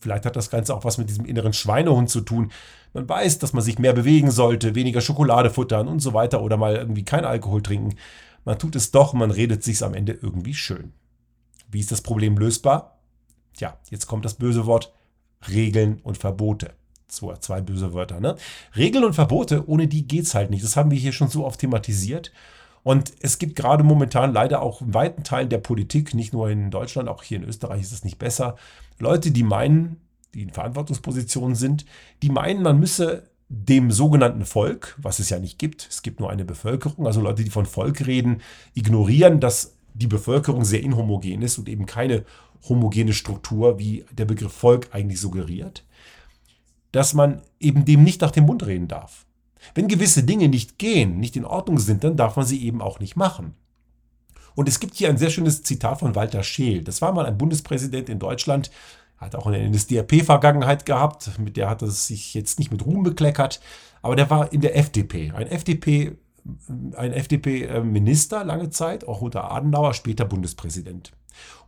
Vielleicht 0.00 0.26
hat 0.26 0.36
das 0.36 0.50
Ganze 0.50 0.74
auch 0.74 0.84
was 0.84 0.98
mit 0.98 1.08
diesem 1.08 1.24
inneren 1.24 1.52
Schweinehund 1.52 2.10
zu 2.10 2.20
tun. 2.20 2.52
Man 2.92 3.08
weiß, 3.08 3.38
dass 3.38 3.54
man 3.54 3.62
sich 3.62 3.78
mehr 3.78 3.94
bewegen 3.94 4.30
sollte, 4.30 4.74
weniger 4.74 5.00
Schokolade 5.00 5.50
futtern 5.50 5.88
und 5.88 6.00
so 6.00 6.14
weiter 6.14 6.42
oder 6.42 6.56
mal 6.56 6.76
irgendwie 6.76 7.04
kein 7.04 7.24
Alkohol 7.24 7.62
trinken. 7.62 7.96
Man 8.44 8.58
tut 8.58 8.76
es 8.76 8.90
doch, 8.90 9.12
man 9.12 9.30
redet 9.30 9.62
sich 9.62 9.82
am 9.82 9.94
Ende 9.94 10.12
irgendwie 10.12 10.54
schön. 10.54 10.92
Wie 11.70 11.80
ist 11.80 11.92
das 11.92 12.02
Problem 12.02 12.36
lösbar? 12.36 12.98
Tja, 13.56 13.78
jetzt 13.90 14.06
kommt 14.06 14.24
das 14.24 14.34
böse 14.34 14.66
Wort 14.66 14.92
Regeln 15.48 16.00
und 16.02 16.18
Verbote. 16.18 16.74
So, 17.08 17.32
zwei 17.36 17.60
böse 17.60 17.92
Wörter, 17.92 18.20
ne? 18.20 18.36
Regeln 18.76 19.04
und 19.04 19.14
Verbote, 19.14 19.68
ohne 19.68 19.86
die 19.86 20.06
geht's 20.06 20.34
halt 20.34 20.50
nicht. 20.50 20.64
Das 20.64 20.76
haben 20.76 20.90
wir 20.90 20.98
hier 20.98 21.12
schon 21.12 21.28
so 21.28 21.44
oft 21.44 21.60
thematisiert. 21.60 22.32
Und 22.82 23.12
es 23.20 23.38
gibt 23.38 23.56
gerade 23.56 23.84
momentan 23.84 24.32
leider 24.32 24.60
auch 24.60 24.82
in 24.82 24.92
weiten 24.92 25.24
Teilen 25.24 25.48
der 25.48 25.58
Politik, 25.58 26.12
nicht 26.12 26.32
nur 26.32 26.50
in 26.50 26.70
Deutschland, 26.70 27.08
auch 27.08 27.22
hier 27.22 27.38
in 27.38 27.44
Österreich 27.44 27.80
ist 27.80 27.92
es 27.92 28.04
nicht 28.04 28.18
besser, 28.18 28.56
Leute, 28.98 29.30
die 29.30 29.42
meinen, 29.42 30.00
die 30.34 30.42
in 30.42 30.50
Verantwortungspositionen 30.50 31.56
sind, 31.56 31.86
die 32.22 32.30
meinen, 32.30 32.62
man 32.62 32.78
müsse 32.78 33.30
dem 33.54 33.90
sogenannten 33.90 34.44
Volk, 34.44 34.96
was 35.00 35.18
es 35.18 35.30
ja 35.30 35.38
nicht 35.38 35.58
gibt, 35.58 35.86
es 35.88 36.02
gibt 36.02 36.20
nur 36.20 36.30
eine 36.30 36.44
Bevölkerung, 36.44 37.06
also 37.06 37.20
Leute, 37.20 37.44
die 37.44 37.50
von 37.50 37.66
Volk 37.66 38.06
reden, 38.06 38.40
ignorieren, 38.74 39.40
dass 39.40 39.74
die 39.94 40.08
Bevölkerung 40.08 40.64
sehr 40.64 40.82
inhomogen 40.82 41.42
ist 41.42 41.58
und 41.58 41.68
eben 41.68 41.86
keine 41.86 42.24
homogene 42.68 43.12
Struktur, 43.12 43.78
wie 43.78 44.04
der 44.12 44.24
Begriff 44.24 44.52
Volk 44.52 44.88
eigentlich 44.92 45.20
suggeriert, 45.20 45.84
dass 46.90 47.14
man 47.14 47.42
eben 47.60 47.84
dem 47.84 48.02
nicht 48.02 48.20
nach 48.20 48.32
dem 48.32 48.44
Mund 48.44 48.66
reden 48.66 48.88
darf. 48.88 49.24
Wenn 49.74 49.88
gewisse 49.88 50.24
Dinge 50.24 50.48
nicht 50.48 50.78
gehen, 50.78 51.18
nicht 51.18 51.36
in 51.36 51.44
Ordnung 51.44 51.78
sind, 51.78 52.04
dann 52.04 52.16
darf 52.16 52.36
man 52.36 52.44
sie 52.44 52.64
eben 52.64 52.82
auch 52.82 52.98
nicht 52.98 53.16
machen. 53.16 53.54
Und 54.54 54.68
es 54.68 54.80
gibt 54.80 54.94
hier 54.94 55.08
ein 55.08 55.18
sehr 55.18 55.30
schönes 55.30 55.62
Zitat 55.62 56.00
von 56.00 56.14
Walter 56.14 56.42
Scheel. 56.42 56.82
Das 56.82 57.02
war 57.02 57.12
mal 57.12 57.26
ein 57.26 57.38
Bundespräsident 57.38 58.08
in 58.08 58.18
Deutschland, 58.18 58.70
hat 59.24 59.34
auch 59.34 59.46
eine 59.46 59.68
NSDAP-Vergangenheit 59.68 60.86
gehabt, 60.86 61.38
mit 61.38 61.56
der 61.56 61.68
hat 61.68 61.82
er 61.82 61.88
sich 61.88 62.34
jetzt 62.34 62.58
nicht 62.58 62.70
mit 62.70 62.84
Ruhm 62.84 63.02
bekleckert, 63.02 63.60
aber 64.02 64.16
der 64.16 64.30
war 64.30 64.52
in 64.52 64.60
der 64.60 64.76
FDP. 64.76 65.32
Ein 65.32 65.46
FDP, 65.46 66.16
ein 66.96 67.12
FDP-Minister 67.12 68.44
lange 68.44 68.70
Zeit, 68.70 69.06
auch 69.06 69.20
unter 69.20 69.50
Adenauer, 69.50 69.94
später 69.94 70.24
Bundespräsident. 70.24 71.12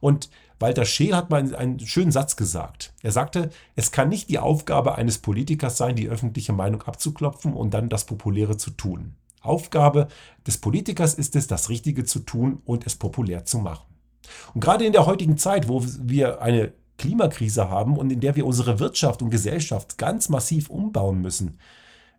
Und 0.01 0.31
Walter 0.59 0.85
Scheel 0.85 1.15
hat 1.15 1.31
mal 1.31 1.55
einen 1.55 1.81
schönen 1.81 2.13
Satz 2.13 2.37
gesagt. 2.37 2.95
Er 3.03 3.13
sagte, 3.13 3.51
es 3.75 3.93
kann 3.93 4.09
nicht 4.09 4.31
die 4.31 4.39
Aufgabe 4.39 4.95
eines 4.95 5.19
Politikers 5.19 5.77
sein, 5.77 5.97
die 5.97 6.09
öffentliche 6.09 6.53
Meinung 6.53 6.83
abzuklopfen 6.83 7.53
und 7.53 7.75
dann 7.75 7.89
das 7.89 8.07
Populäre 8.07 8.57
zu 8.57 8.71
tun. 8.71 9.17
Aufgabe 9.43 10.09
des 10.47 10.59
Politikers 10.59 11.15
ist 11.15 11.37
es, 11.37 11.47
das 11.47 11.69
Richtige 11.69 12.05
zu 12.05 12.21
tun 12.21 12.61
und 12.65 12.87
es 12.87 12.97
populär 12.97 13.45
zu 13.45 13.59
machen. 13.59 13.87
Und 14.55 14.61
gerade 14.61 14.85
in 14.85 14.93
der 14.93 15.07
heutigen 15.07 15.39
Zeit, 15.39 15.69
wo 15.69 15.85
wir 15.85 16.43
eine 16.43 16.73
Klimakrise 17.07 17.71
haben 17.71 17.97
und 17.97 18.11
in 18.11 18.21
der 18.21 18.35
wir 18.35 18.47
unsere 18.47 18.81
Wirtschaft 18.81 19.23
und 19.23 19.31
Gesellschaft 19.31 19.97
ganz 19.97 20.29
massiv 20.29 20.71
umbauen 20.71 21.21
müssen, 21.21 21.59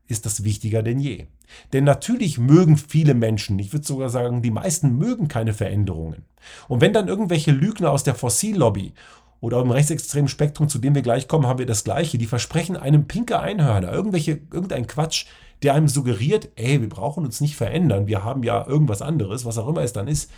ist 0.07 0.25
das 0.25 0.45
wichtiger 0.45 0.81
denn 0.81 0.99
je. 0.99 1.27
Denn 1.73 1.83
natürlich 1.83 2.37
mögen 2.37 2.77
viele 2.77 3.13
Menschen, 3.13 3.59
ich 3.59 3.73
würde 3.73 3.85
sogar 3.85 4.09
sagen, 4.09 4.41
die 4.41 4.51
meisten 4.51 4.97
mögen 4.97 5.27
keine 5.27 5.53
Veränderungen. 5.53 6.23
Und 6.69 6.79
wenn 6.79 6.93
dann 6.93 7.09
irgendwelche 7.09 7.51
Lügner 7.51 7.91
aus 7.91 8.03
der 8.03 8.15
Fossillobby 8.15 8.93
oder 9.41 9.59
im 9.59 9.71
rechtsextremen 9.71 10.29
Spektrum, 10.29 10.69
zu 10.69 10.79
dem 10.79 10.95
wir 10.95 11.01
gleich 11.01 11.27
kommen, 11.27 11.47
haben 11.47 11.59
wir 11.59 11.65
das 11.65 11.83
Gleiche. 11.83 12.17
Die 12.17 12.25
versprechen 12.25 12.77
einem 12.77 13.07
pinke 13.07 13.39
Einhörner, 13.39 13.91
irgendwelche, 13.91 14.39
irgendein 14.51 14.87
Quatsch, 14.87 15.25
der 15.63 15.73
einem 15.73 15.89
suggeriert, 15.89 16.49
ey, 16.55 16.79
wir 16.81 16.89
brauchen 16.89 17.25
uns 17.25 17.41
nicht 17.41 17.57
verändern, 17.57 18.07
wir 18.07 18.23
haben 18.23 18.43
ja 18.43 18.65
irgendwas 18.65 19.01
anderes, 19.01 19.43
was 19.43 19.57
auch 19.57 19.67
immer 19.67 19.81
es 19.81 19.93
dann 19.93 20.07
ist, 20.07 20.31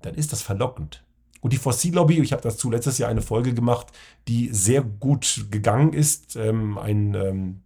dann 0.00 0.14
ist 0.14 0.32
das 0.32 0.40
verlockend. 0.40 1.02
Und 1.42 1.52
die 1.52 1.58
Fossillobby, 1.58 2.20
ich 2.20 2.32
habe 2.32 2.40
dazu 2.40 2.70
letztes 2.70 2.98
Jahr 2.98 3.10
eine 3.10 3.20
Folge 3.20 3.52
gemacht, 3.52 3.88
die 4.28 4.48
sehr 4.52 4.80
gut 4.82 5.46
gegangen 5.50 5.92
ist. 5.92 6.36
Ähm, 6.36 6.78
ein 6.78 7.14
ähm, 7.14 7.60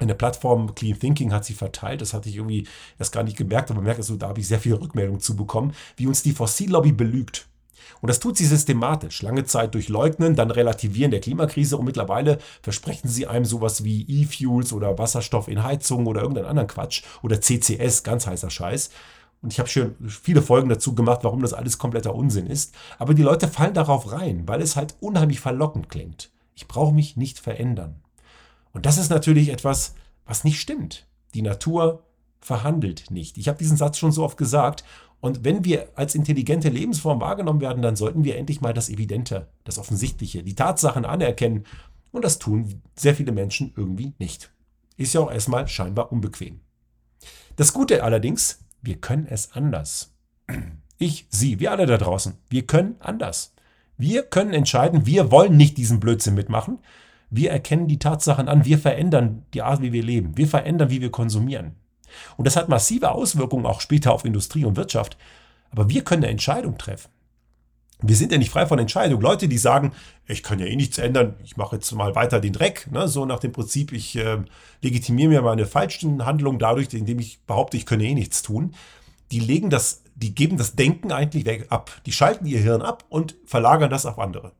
eine 0.00 0.14
Plattform 0.14 0.74
Clean 0.74 0.98
Thinking 0.98 1.32
hat 1.32 1.44
sie 1.44 1.54
verteilt. 1.54 2.00
Das 2.00 2.14
hatte 2.14 2.28
ich 2.28 2.36
irgendwie 2.36 2.66
erst 2.98 3.12
gar 3.12 3.22
nicht 3.22 3.36
gemerkt, 3.36 3.70
aber 3.70 3.82
merke 3.82 4.02
so, 4.02 4.16
da 4.16 4.28
habe 4.28 4.40
ich 4.40 4.48
sehr 4.48 4.58
viele 4.58 4.80
Rückmeldungen 4.80 5.20
zu 5.20 5.36
bekommen, 5.36 5.72
wie 5.96 6.06
uns 6.06 6.22
die 6.22 6.32
Fossillobby 6.32 6.92
belügt. 6.92 7.46
Und 8.00 8.08
das 8.08 8.18
tut 8.18 8.36
sie 8.38 8.46
systematisch. 8.46 9.20
Lange 9.22 9.44
Zeit 9.44 9.74
durch 9.74 9.88
Leugnen, 9.88 10.36
dann 10.36 10.50
Relativieren 10.50 11.10
der 11.10 11.20
Klimakrise 11.20 11.76
und 11.76 11.84
mittlerweile 11.84 12.38
versprechen 12.62 13.08
sie 13.08 13.26
einem 13.26 13.44
sowas 13.44 13.84
wie 13.84 14.02
E-Fuels 14.08 14.72
oder 14.72 14.96
Wasserstoff 14.98 15.48
in 15.48 15.62
Heizungen 15.62 16.06
oder 16.06 16.22
irgendeinen 16.22 16.46
anderen 16.46 16.68
Quatsch 16.68 17.02
oder 17.22 17.40
CCS, 17.40 18.02
ganz 18.02 18.26
heißer 18.26 18.50
Scheiß. 18.50 18.90
Und 19.42 19.52
ich 19.52 19.58
habe 19.58 19.68
schon 19.68 19.96
viele 20.06 20.42
Folgen 20.42 20.68
dazu 20.68 20.94
gemacht, 20.94 21.20
warum 21.22 21.40
das 21.40 21.54
alles 21.54 21.78
kompletter 21.78 22.14
Unsinn 22.14 22.46
ist. 22.46 22.74
Aber 22.98 23.14
die 23.14 23.22
Leute 23.22 23.48
fallen 23.48 23.74
darauf 23.74 24.12
rein, 24.12 24.46
weil 24.46 24.60
es 24.60 24.76
halt 24.76 24.96
unheimlich 25.00 25.40
verlockend 25.40 25.88
klingt. 25.88 26.30
Ich 26.54 26.68
brauche 26.68 26.94
mich 26.94 27.16
nicht 27.16 27.38
verändern. 27.38 28.02
Und 28.72 28.84
das 28.86 28.98
ist 28.98 29.08
natürlich 29.08 29.48
etwas, 29.48 29.94
was 30.26 30.44
nicht 30.44 30.60
stimmt. 30.60 31.06
Die 31.34 31.42
Natur 31.42 32.02
verhandelt 32.40 33.10
nicht. 33.10 33.38
Ich 33.38 33.48
habe 33.48 33.58
diesen 33.58 33.76
Satz 33.76 33.98
schon 33.98 34.12
so 34.12 34.24
oft 34.24 34.36
gesagt 34.36 34.84
und 35.20 35.44
wenn 35.44 35.64
wir 35.64 35.90
als 35.96 36.14
intelligente 36.14 36.70
Lebensform 36.70 37.20
wahrgenommen 37.20 37.60
werden, 37.60 37.82
dann 37.82 37.96
sollten 37.96 38.24
wir 38.24 38.36
endlich 38.36 38.60
mal 38.60 38.72
das 38.72 38.88
Evidente, 38.88 39.48
das 39.64 39.78
Offensichtliche, 39.78 40.42
die 40.42 40.54
Tatsachen 40.54 41.04
anerkennen. 41.04 41.64
Und 42.10 42.24
das 42.24 42.38
tun 42.38 42.82
sehr 42.96 43.14
viele 43.14 43.32
Menschen 43.32 43.72
irgendwie 43.76 44.14
nicht. 44.18 44.50
Ist 44.96 45.14
ja 45.14 45.20
auch 45.20 45.30
erstmal 45.30 45.68
scheinbar 45.68 46.10
unbequem. 46.10 46.60
Das 47.56 47.72
Gute 47.72 48.02
allerdings, 48.02 48.60
wir 48.82 48.96
können 48.96 49.26
es 49.28 49.52
anders. 49.52 50.14
Ich, 50.98 51.26
Sie, 51.30 51.60
wir 51.60 51.70
alle 51.72 51.86
da 51.86 51.96
draußen, 51.96 52.34
wir 52.50 52.66
können 52.66 52.96
anders. 53.00 53.54
Wir 53.96 54.22
können 54.22 54.52
entscheiden, 54.52 55.06
wir 55.06 55.30
wollen 55.30 55.56
nicht 55.56 55.78
diesen 55.78 55.98
Blödsinn 56.00 56.34
mitmachen. 56.34 56.78
Wir 57.30 57.50
erkennen 57.50 57.86
die 57.86 57.98
Tatsachen 57.98 58.48
an, 58.48 58.64
wir 58.64 58.78
verändern 58.78 59.46
die 59.54 59.62
Art, 59.62 59.80
wie 59.82 59.92
wir 59.92 60.02
leben. 60.02 60.36
Wir 60.36 60.48
verändern, 60.48 60.90
wie 60.90 61.00
wir 61.00 61.10
konsumieren. 61.10 61.76
Und 62.36 62.46
das 62.46 62.56
hat 62.56 62.68
massive 62.68 63.12
Auswirkungen 63.12 63.66
auch 63.66 63.80
später 63.80 64.12
auf 64.12 64.24
Industrie 64.24 64.64
und 64.64 64.76
Wirtschaft. 64.76 65.16
Aber 65.70 65.88
wir 65.88 66.02
können 66.02 66.24
eine 66.24 66.32
Entscheidung 66.32 66.76
treffen. 66.76 67.10
Wir 68.02 68.16
sind 68.16 68.32
ja 68.32 68.38
nicht 68.38 68.50
frei 68.50 68.66
von 68.66 68.78
Entscheidung. 68.78 69.20
Leute, 69.20 69.48
die 69.48 69.58
sagen, 69.58 69.92
ich 70.26 70.42
kann 70.42 70.58
ja 70.58 70.66
eh 70.66 70.76
nichts 70.76 70.98
ändern, 70.98 71.34
ich 71.44 71.56
mache 71.56 71.76
jetzt 71.76 71.92
mal 71.92 72.14
weiter 72.14 72.40
den 72.40 72.52
Dreck, 72.52 72.90
ne? 72.90 73.08
so 73.08 73.26
nach 73.26 73.40
dem 73.40 73.52
Prinzip, 73.52 73.92
ich 73.92 74.16
äh, 74.16 74.38
legitimiere 74.80 75.28
mir 75.28 75.42
meine 75.42 75.66
falschen 75.66 76.24
Handlungen 76.24 76.58
dadurch, 76.58 76.92
indem 76.94 77.18
ich 77.18 77.40
behaupte, 77.42 77.76
ich 77.76 77.86
könne 77.86 78.04
eh 78.04 78.14
nichts 78.14 78.42
tun. 78.42 78.74
Die 79.32 79.40
legen 79.40 79.70
das, 79.70 80.02
die 80.14 80.34
geben 80.34 80.56
das 80.56 80.74
Denken 80.74 81.12
eigentlich 81.12 81.44
weg 81.44 81.66
ab. 81.70 82.00
Die 82.06 82.12
schalten 82.12 82.46
ihr 82.46 82.58
Hirn 82.58 82.82
ab 82.82 83.04
und 83.08 83.36
verlagern 83.44 83.90
das 83.90 84.06
auf 84.06 84.18
andere. 84.18 84.52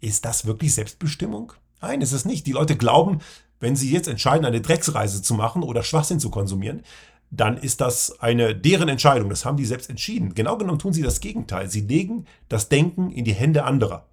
Ist 0.00 0.24
das 0.24 0.46
wirklich 0.46 0.74
Selbstbestimmung? 0.74 1.52
Nein, 1.80 2.00
ist 2.00 2.12
es 2.12 2.24
nicht. 2.24 2.46
Die 2.46 2.52
Leute 2.52 2.76
glauben, 2.76 3.20
wenn 3.60 3.76
sie 3.76 3.90
jetzt 3.92 4.08
entscheiden, 4.08 4.44
eine 4.44 4.60
Drecksreise 4.60 5.22
zu 5.22 5.34
machen 5.34 5.62
oder 5.62 5.82
Schwachsinn 5.82 6.20
zu 6.20 6.30
konsumieren, 6.30 6.82
dann 7.30 7.58
ist 7.58 7.80
das 7.80 8.20
eine 8.20 8.54
deren 8.54 8.88
Entscheidung. 8.88 9.28
Das 9.28 9.44
haben 9.44 9.56
die 9.56 9.66
selbst 9.66 9.90
entschieden. 9.90 10.34
Genau 10.34 10.56
genommen 10.56 10.78
tun 10.78 10.92
sie 10.92 11.02
das 11.02 11.20
Gegenteil. 11.20 11.70
Sie 11.70 11.82
legen 11.82 12.24
das 12.48 12.68
Denken 12.68 13.10
in 13.10 13.24
die 13.24 13.34
Hände 13.34 13.64
anderer. 13.64 14.06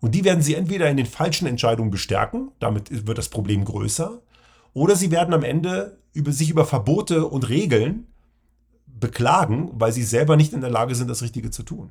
Und 0.00 0.14
die 0.14 0.24
werden 0.24 0.42
sie 0.42 0.54
entweder 0.54 0.88
in 0.88 0.96
den 0.96 1.06
falschen 1.06 1.46
Entscheidungen 1.46 1.90
bestärken, 1.90 2.52
damit 2.60 3.06
wird 3.06 3.18
das 3.18 3.28
Problem 3.28 3.64
größer, 3.64 4.22
oder 4.72 4.94
sie 4.94 5.10
werden 5.10 5.34
am 5.34 5.42
Ende 5.42 5.98
über, 6.12 6.30
sich 6.30 6.50
über 6.50 6.64
Verbote 6.64 7.26
und 7.26 7.48
Regeln 7.48 8.06
beklagen, 8.86 9.70
weil 9.72 9.92
sie 9.92 10.04
selber 10.04 10.36
nicht 10.36 10.52
in 10.52 10.60
der 10.60 10.70
Lage 10.70 10.94
sind, 10.94 11.10
das 11.10 11.22
Richtige 11.22 11.50
zu 11.50 11.64
tun. 11.64 11.90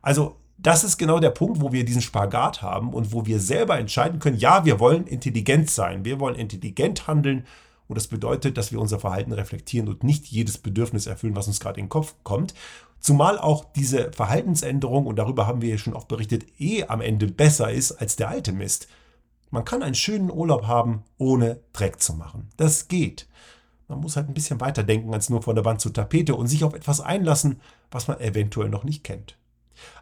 Also 0.00 0.36
das 0.58 0.84
ist 0.84 0.98
genau 0.98 1.18
der 1.18 1.30
Punkt, 1.30 1.60
wo 1.60 1.72
wir 1.72 1.84
diesen 1.84 2.02
Spagat 2.02 2.62
haben 2.62 2.92
und 2.92 3.12
wo 3.12 3.26
wir 3.26 3.40
selber 3.40 3.78
entscheiden 3.78 4.18
können, 4.18 4.36
ja, 4.36 4.64
wir 4.64 4.80
wollen 4.80 5.06
intelligent 5.06 5.70
sein, 5.70 6.04
wir 6.04 6.20
wollen 6.20 6.34
intelligent 6.34 7.06
handeln 7.06 7.44
und 7.92 7.96
das 7.96 8.06
bedeutet, 8.06 8.56
dass 8.56 8.72
wir 8.72 8.80
unser 8.80 8.98
Verhalten 8.98 9.32
reflektieren 9.32 9.86
und 9.86 10.02
nicht 10.02 10.26
jedes 10.26 10.56
Bedürfnis 10.56 11.06
erfüllen, 11.06 11.36
was 11.36 11.46
uns 11.46 11.60
gerade 11.60 11.78
in 11.78 11.84
den 11.84 11.90
Kopf 11.90 12.14
kommt. 12.22 12.54
Zumal 13.00 13.38
auch 13.38 13.64
diese 13.64 14.12
Verhaltensänderung, 14.12 15.04
und 15.04 15.16
darüber 15.16 15.46
haben 15.46 15.60
wir 15.60 15.68
ja 15.68 15.76
schon 15.76 15.92
oft 15.92 16.08
berichtet, 16.08 16.46
eh 16.58 16.84
am 16.84 17.02
Ende 17.02 17.26
besser 17.26 17.70
ist 17.70 17.92
als 17.92 18.16
der 18.16 18.30
alte 18.30 18.52
Mist. 18.52 18.88
Man 19.50 19.66
kann 19.66 19.82
einen 19.82 19.94
schönen 19.94 20.30
Urlaub 20.30 20.66
haben, 20.66 21.04
ohne 21.18 21.60
Dreck 21.74 22.00
zu 22.00 22.14
machen. 22.14 22.48
Das 22.56 22.88
geht. 22.88 23.28
Man 23.88 24.00
muss 24.00 24.16
halt 24.16 24.30
ein 24.30 24.34
bisschen 24.34 24.62
weiter 24.62 24.84
denken 24.84 25.12
als 25.12 25.28
nur 25.28 25.42
von 25.42 25.54
der 25.54 25.66
Wand 25.66 25.82
zur 25.82 25.92
Tapete 25.92 26.34
und 26.34 26.46
sich 26.46 26.64
auf 26.64 26.72
etwas 26.72 27.02
einlassen, 27.02 27.60
was 27.90 28.08
man 28.08 28.20
eventuell 28.20 28.70
noch 28.70 28.84
nicht 28.84 29.04
kennt. 29.04 29.36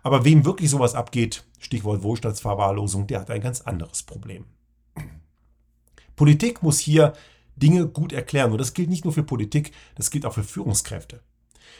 Aber 0.04 0.24
wem 0.24 0.44
wirklich 0.44 0.70
sowas 0.70 0.94
abgeht, 0.94 1.42
Stichwort 1.58 2.04
Wohlstandsverwahrlosung, 2.04 3.08
der 3.08 3.18
hat 3.18 3.32
ein 3.32 3.40
ganz 3.40 3.62
anderes 3.62 4.04
Problem. 4.04 4.44
Politik 6.14 6.62
muss 6.62 6.78
hier 6.78 7.14
Dinge 7.62 7.86
gut 7.86 8.12
erklären. 8.12 8.52
Und 8.52 8.58
das 8.58 8.74
gilt 8.74 8.90
nicht 8.90 9.04
nur 9.04 9.14
für 9.14 9.22
Politik, 9.22 9.72
das 9.94 10.10
gilt 10.10 10.26
auch 10.26 10.34
für 10.34 10.44
Führungskräfte. 10.44 11.20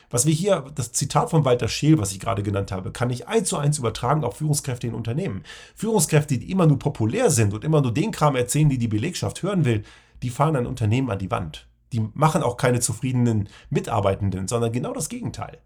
Was 0.09 0.27
wir 0.27 0.33
hier, 0.33 0.65
das 0.75 0.93
Zitat 0.93 1.31
von 1.31 1.45
Walter 1.45 1.69
Scheel, 1.69 1.99
was 1.99 2.13
ich 2.13 2.19
gerade 2.19 2.43
genannt 2.43 2.73
habe, 2.73 2.91
kann 2.91 3.11
ich 3.11 3.29
eins 3.29 3.49
zu 3.49 3.57
eins 3.57 3.79
übertragen 3.79 4.25
auf 4.25 4.37
Führungskräfte 4.39 4.89
in 4.89 4.95
Unternehmen. 4.95 5.45
Führungskräfte, 5.77 6.37
die 6.37 6.51
immer 6.51 6.67
nur 6.67 6.79
populär 6.79 7.31
sind 7.31 7.55
und 7.55 7.65
immer 7.65 7.81
nur 7.81 7.95
den 7.95 8.11
Kram 8.11 8.35
erzählen, 8.35 8.69
die 8.69 8.79
die 8.79 8.89
Belegschaft 8.89 9.43
hören 9.43 9.65
will, 9.65 9.85
die 10.23 10.31
fahren 10.31 10.57
ein 10.57 10.67
Unternehmen 10.67 11.11
an 11.11 11.19
die 11.19 11.31
Wand. 11.31 11.69
Die 11.93 12.09
machen 12.15 12.43
auch 12.43 12.57
keine 12.57 12.81
zufriedenen 12.81 13.49
Mitarbeitenden, 13.69 14.49
sondern 14.49 14.73
genau 14.73 14.93
das 14.93 15.09
Gegenteil. 15.09 15.59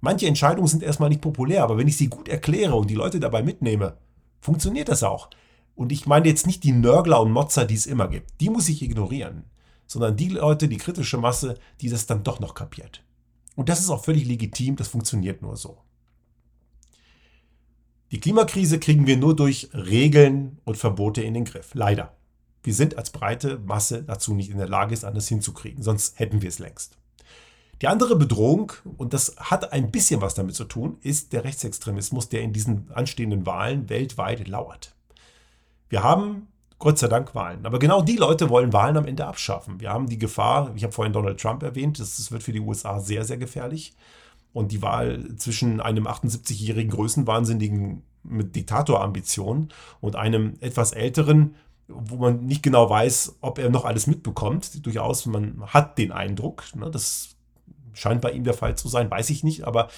Manche 0.00 0.26
Entscheidungen 0.26 0.68
sind 0.68 0.82
erstmal 0.82 1.08
nicht 1.08 1.22
populär, 1.22 1.64
aber 1.64 1.78
wenn 1.78 1.88
ich 1.88 1.96
sie 1.96 2.08
gut 2.08 2.28
erkläre 2.28 2.74
und 2.76 2.90
die 2.90 2.94
Leute 2.94 3.18
dabei 3.18 3.42
mitnehme, 3.42 3.96
funktioniert 4.40 4.88
das 4.88 5.02
auch. 5.02 5.30
Und 5.74 5.90
ich 5.92 6.06
meine 6.06 6.28
jetzt 6.28 6.46
nicht 6.46 6.64
die 6.64 6.72
Nörgler 6.72 7.20
und 7.20 7.32
Motzer, 7.32 7.64
die 7.64 7.74
es 7.74 7.86
immer 7.86 8.08
gibt. 8.08 8.40
Die 8.40 8.50
muss 8.50 8.68
ich 8.68 8.82
ignorieren. 8.82 9.44
Sondern 9.86 10.16
die 10.16 10.28
Leute, 10.28 10.68
die 10.68 10.78
kritische 10.78 11.18
Masse, 11.18 11.58
die 11.80 11.88
das 11.88 12.06
dann 12.06 12.24
doch 12.24 12.40
noch 12.40 12.54
kapiert. 12.54 13.02
Und 13.54 13.68
das 13.68 13.80
ist 13.80 13.90
auch 13.90 14.04
völlig 14.04 14.26
legitim, 14.26 14.76
das 14.76 14.88
funktioniert 14.88 15.42
nur 15.42 15.56
so. 15.56 15.78
Die 18.12 18.20
Klimakrise 18.20 18.78
kriegen 18.78 19.06
wir 19.06 19.16
nur 19.16 19.34
durch 19.34 19.70
Regeln 19.72 20.58
und 20.64 20.76
Verbote 20.76 21.22
in 21.22 21.34
den 21.34 21.44
Griff. 21.44 21.74
Leider. 21.74 22.14
Wir 22.62 22.74
sind 22.74 22.98
als 22.98 23.10
breite 23.10 23.58
Masse 23.58 24.02
dazu 24.02 24.34
nicht 24.34 24.50
in 24.50 24.58
der 24.58 24.68
Lage, 24.68 24.94
es 24.94 25.04
anders 25.04 25.28
hinzukriegen. 25.28 25.82
Sonst 25.82 26.18
hätten 26.18 26.42
wir 26.42 26.48
es 26.48 26.58
längst. 26.58 26.98
Die 27.82 27.88
andere 27.88 28.16
Bedrohung, 28.16 28.72
und 28.96 29.12
das 29.12 29.36
hat 29.36 29.72
ein 29.72 29.90
bisschen 29.90 30.20
was 30.20 30.34
damit 30.34 30.54
zu 30.54 30.64
tun, 30.64 30.98
ist 31.02 31.32
der 31.32 31.44
Rechtsextremismus, 31.44 32.28
der 32.28 32.42
in 32.42 32.52
diesen 32.52 32.90
anstehenden 32.92 33.44
Wahlen 33.44 33.88
weltweit 33.88 34.48
lauert. 34.48 34.94
Wir 35.88 36.02
haben 36.02 36.48
Gott 36.78 36.98
sei 36.98 37.08
Dank 37.08 37.34
Wahlen. 37.34 37.64
Aber 37.64 37.78
genau 37.78 38.02
die 38.02 38.16
Leute 38.16 38.50
wollen 38.50 38.72
Wahlen 38.72 38.96
am 38.96 39.06
Ende 39.06 39.26
abschaffen. 39.26 39.80
Wir 39.80 39.90
haben 39.90 40.08
die 40.08 40.18
Gefahr, 40.18 40.72
ich 40.74 40.82
habe 40.82 40.92
vorhin 40.92 41.12
Donald 41.12 41.40
Trump 41.40 41.62
erwähnt, 41.62 41.98
das, 41.98 42.16
das 42.16 42.30
wird 42.30 42.42
für 42.42 42.52
die 42.52 42.60
USA 42.60 43.00
sehr, 43.00 43.24
sehr 43.24 43.38
gefährlich. 43.38 43.94
Und 44.52 44.72
die 44.72 44.82
Wahl 44.82 45.36
zwischen 45.36 45.80
einem 45.80 46.06
78-jährigen 46.06 46.90
Größenwahnsinnigen 46.90 48.02
mit 48.22 48.56
Diktatorambitionen 48.56 49.72
und 50.00 50.16
einem 50.16 50.54
etwas 50.60 50.92
älteren, 50.92 51.54
wo 51.88 52.16
man 52.16 52.44
nicht 52.44 52.62
genau 52.62 52.88
weiß, 52.90 53.36
ob 53.40 53.58
er 53.58 53.70
noch 53.70 53.84
alles 53.84 54.06
mitbekommt. 54.06 54.84
Durchaus, 54.84 55.26
man 55.26 55.62
hat 55.66 55.98
den 55.98 56.12
Eindruck, 56.12 56.64
ne, 56.74 56.90
das 56.90 57.36
scheint 57.92 58.20
bei 58.20 58.32
ihm 58.32 58.44
der 58.44 58.54
Fall 58.54 58.76
zu 58.76 58.88
sein, 58.88 59.10
weiß 59.10 59.30
ich 59.30 59.44
nicht. 59.44 59.64
Aber 59.64 59.88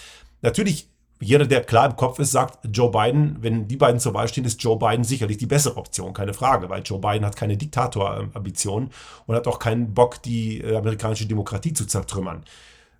natürlich, 0.43 0.91
jeder, 1.21 1.47
der 1.47 1.65
klar 1.65 1.87
im 1.87 1.97
Kopf 1.97 2.19
ist, 2.19 2.31
sagt, 2.31 2.59
Joe 2.73 2.91
Biden, 2.91 3.39
wenn 3.41 3.67
die 3.67 3.77
beiden 3.77 4.01
zur 4.01 4.15
Wahl 4.15 4.29
stehen, 4.29 4.45
ist 4.45 4.63
Joe 4.63 4.79
Biden 4.79 5.05
sicherlich 5.05 5.37
die 5.39 5.47
bessere 5.47 5.77
Option, 5.77 6.13
keine 6.13 6.33
Frage, 6.33 6.69
weil 6.69 6.83
Joe 6.83 7.01
Biden 7.01 7.25
hat 7.25 7.37
keine 7.37 7.57
Diktatorambitionen 7.57 8.91
und 9.27 9.35
hat 9.35 9.47
auch 9.49 9.59
keinen 9.59 9.95
Bock, 9.95 10.23
die 10.23 10.61
äh, 10.61 10.77
amerikanische 10.77 11.27
Demokratie 11.27 11.73
zu 11.73 11.87
zertrümmern. 11.87 12.45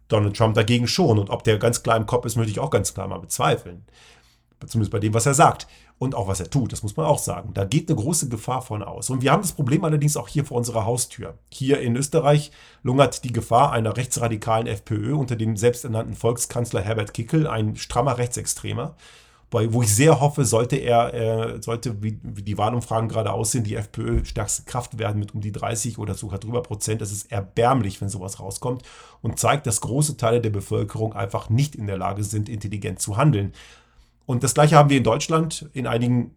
Donald 0.09 0.37
Trump 0.37 0.55
dagegen 0.55 0.89
schon. 0.89 1.19
Und 1.19 1.31
ob 1.31 1.45
der 1.45 1.59
ganz 1.59 1.83
klar 1.83 1.97
im 1.97 2.07
Kopf 2.07 2.25
ist, 2.25 2.37
möchte 2.37 2.51
ich 2.51 2.61
auch 2.61 2.71
ganz 2.71 2.95
klar 2.95 3.07
mal 3.07 3.19
bezweifeln. 3.19 3.85
Zumindest 4.67 4.91
bei 4.91 4.99
dem, 4.99 5.15
was 5.15 5.27
er 5.27 5.35
sagt 5.35 5.69
und 5.99 6.15
auch 6.15 6.29
was 6.29 6.41
er 6.41 6.49
tut, 6.49 6.73
das 6.73 6.83
muss 6.83 6.97
man 6.97 7.07
auch 7.07 7.19
sagen. 7.19 7.51
Da 7.55 7.65
geht 7.65 7.89
eine 7.89 8.01
große 8.01 8.29
Gefahr 8.29 8.63
von 8.63 8.83
aus. 8.83 9.11
Und 9.11 9.23
wir 9.23 9.33
haben 9.33 9.43
das 9.43 9.53
Problem 9.53 9.85
allerdings 9.85 10.17
auch 10.17 10.29
hier 10.29 10.45
vor 10.45 10.57
unserer 10.57 10.87
Haustür. 10.87 11.35
Hier 11.51 11.81
in 11.81 11.97
Österreich 11.97 12.53
lungert 12.83 13.25
die 13.25 13.33
Gefahr 13.33 13.73
einer 13.73 13.97
rechtsradikalen 13.97 14.69
FPÖ 14.69 15.15
unter 15.15 15.35
dem 15.35 15.57
selbsternannten 15.57 16.15
Volkskanzler 16.15 16.83
Herbert 16.83 17.15
Kickel, 17.15 17.49
ein 17.49 17.75
strammer 17.75 18.17
Rechtsextremer. 18.19 18.95
Wo 19.51 19.83
ich 19.83 19.95
sehr 19.95 20.21
hoffe, 20.21 20.45
sollte 20.45 20.77
er, 20.77 21.15
äh, 21.15 21.63
sollte, 21.63 22.03
wie, 22.03 22.21
wie 22.23 22.43
die 22.43 22.59
Wahlumfragen 22.59 23.09
gerade 23.09 23.33
aussehen, 23.33 23.65
die 23.65 23.77
FPÖ 23.77 24.23
stärkste 24.27 24.65
Kraft 24.65 24.99
werden 24.99 25.19
mit 25.19 25.35
um 25.35 25.41
die 25.41 25.53
30 25.53 25.99
oder 25.99 26.13
sogar 26.13 26.39
drüber 26.39 26.63
Prozent. 26.63 27.01
Das 27.01 27.11
ist 27.11 27.33
erbärmlich, 27.33 27.99
wenn 28.03 28.11
sowas 28.11 28.41
rauskommt 28.41 28.83
und 29.23 29.39
zeigt, 29.39 29.67
dass 29.67 29.81
große 29.81 30.19
Teile 30.19 30.43
der 30.43 30.51
Bevölkerung 30.51 31.15
einfach 31.15 31.49
nicht 31.49 31.77
in 31.77 31.87
der 31.87 31.97
Lage 31.97 32.25
sind, 32.25 32.51
intelligent 32.51 33.01
zu 33.01 33.17
handeln. 33.17 33.55
Und 34.29 34.45
das 34.45 34.53
gleiche 34.53 34.77
haben 34.77 34.91
wir 34.91 34.99
in 34.99 35.05
Deutschland, 35.05 35.71
in 35.73 35.87
einigen 35.87 36.35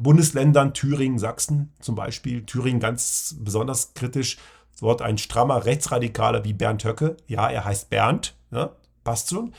Bundesländern, 0.00 0.74
Thüringen, 0.74 1.20
Sachsen 1.20 1.72
zum 1.78 1.94
Beispiel. 1.94 2.44
Thüringen 2.44 2.80
ganz 2.80 3.36
besonders 3.38 3.94
kritisch. 3.94 4.36
Dort 4.80 5.00
ein 5.00 5.16
strammer 5.16 5.64
Rechtsradikaler 5.64 6.42
wie 6.42 6.52
Bernd 6.52 6.84
Höcke. 6.84 7.16
Ja, 7.28 7.48
er 7.48 7.64
heißt 7.64 7.88
Bernd, 7.88 8.34
ja, 8.50 8.74
passt 9.04 9.30
schon. 9.30 9.52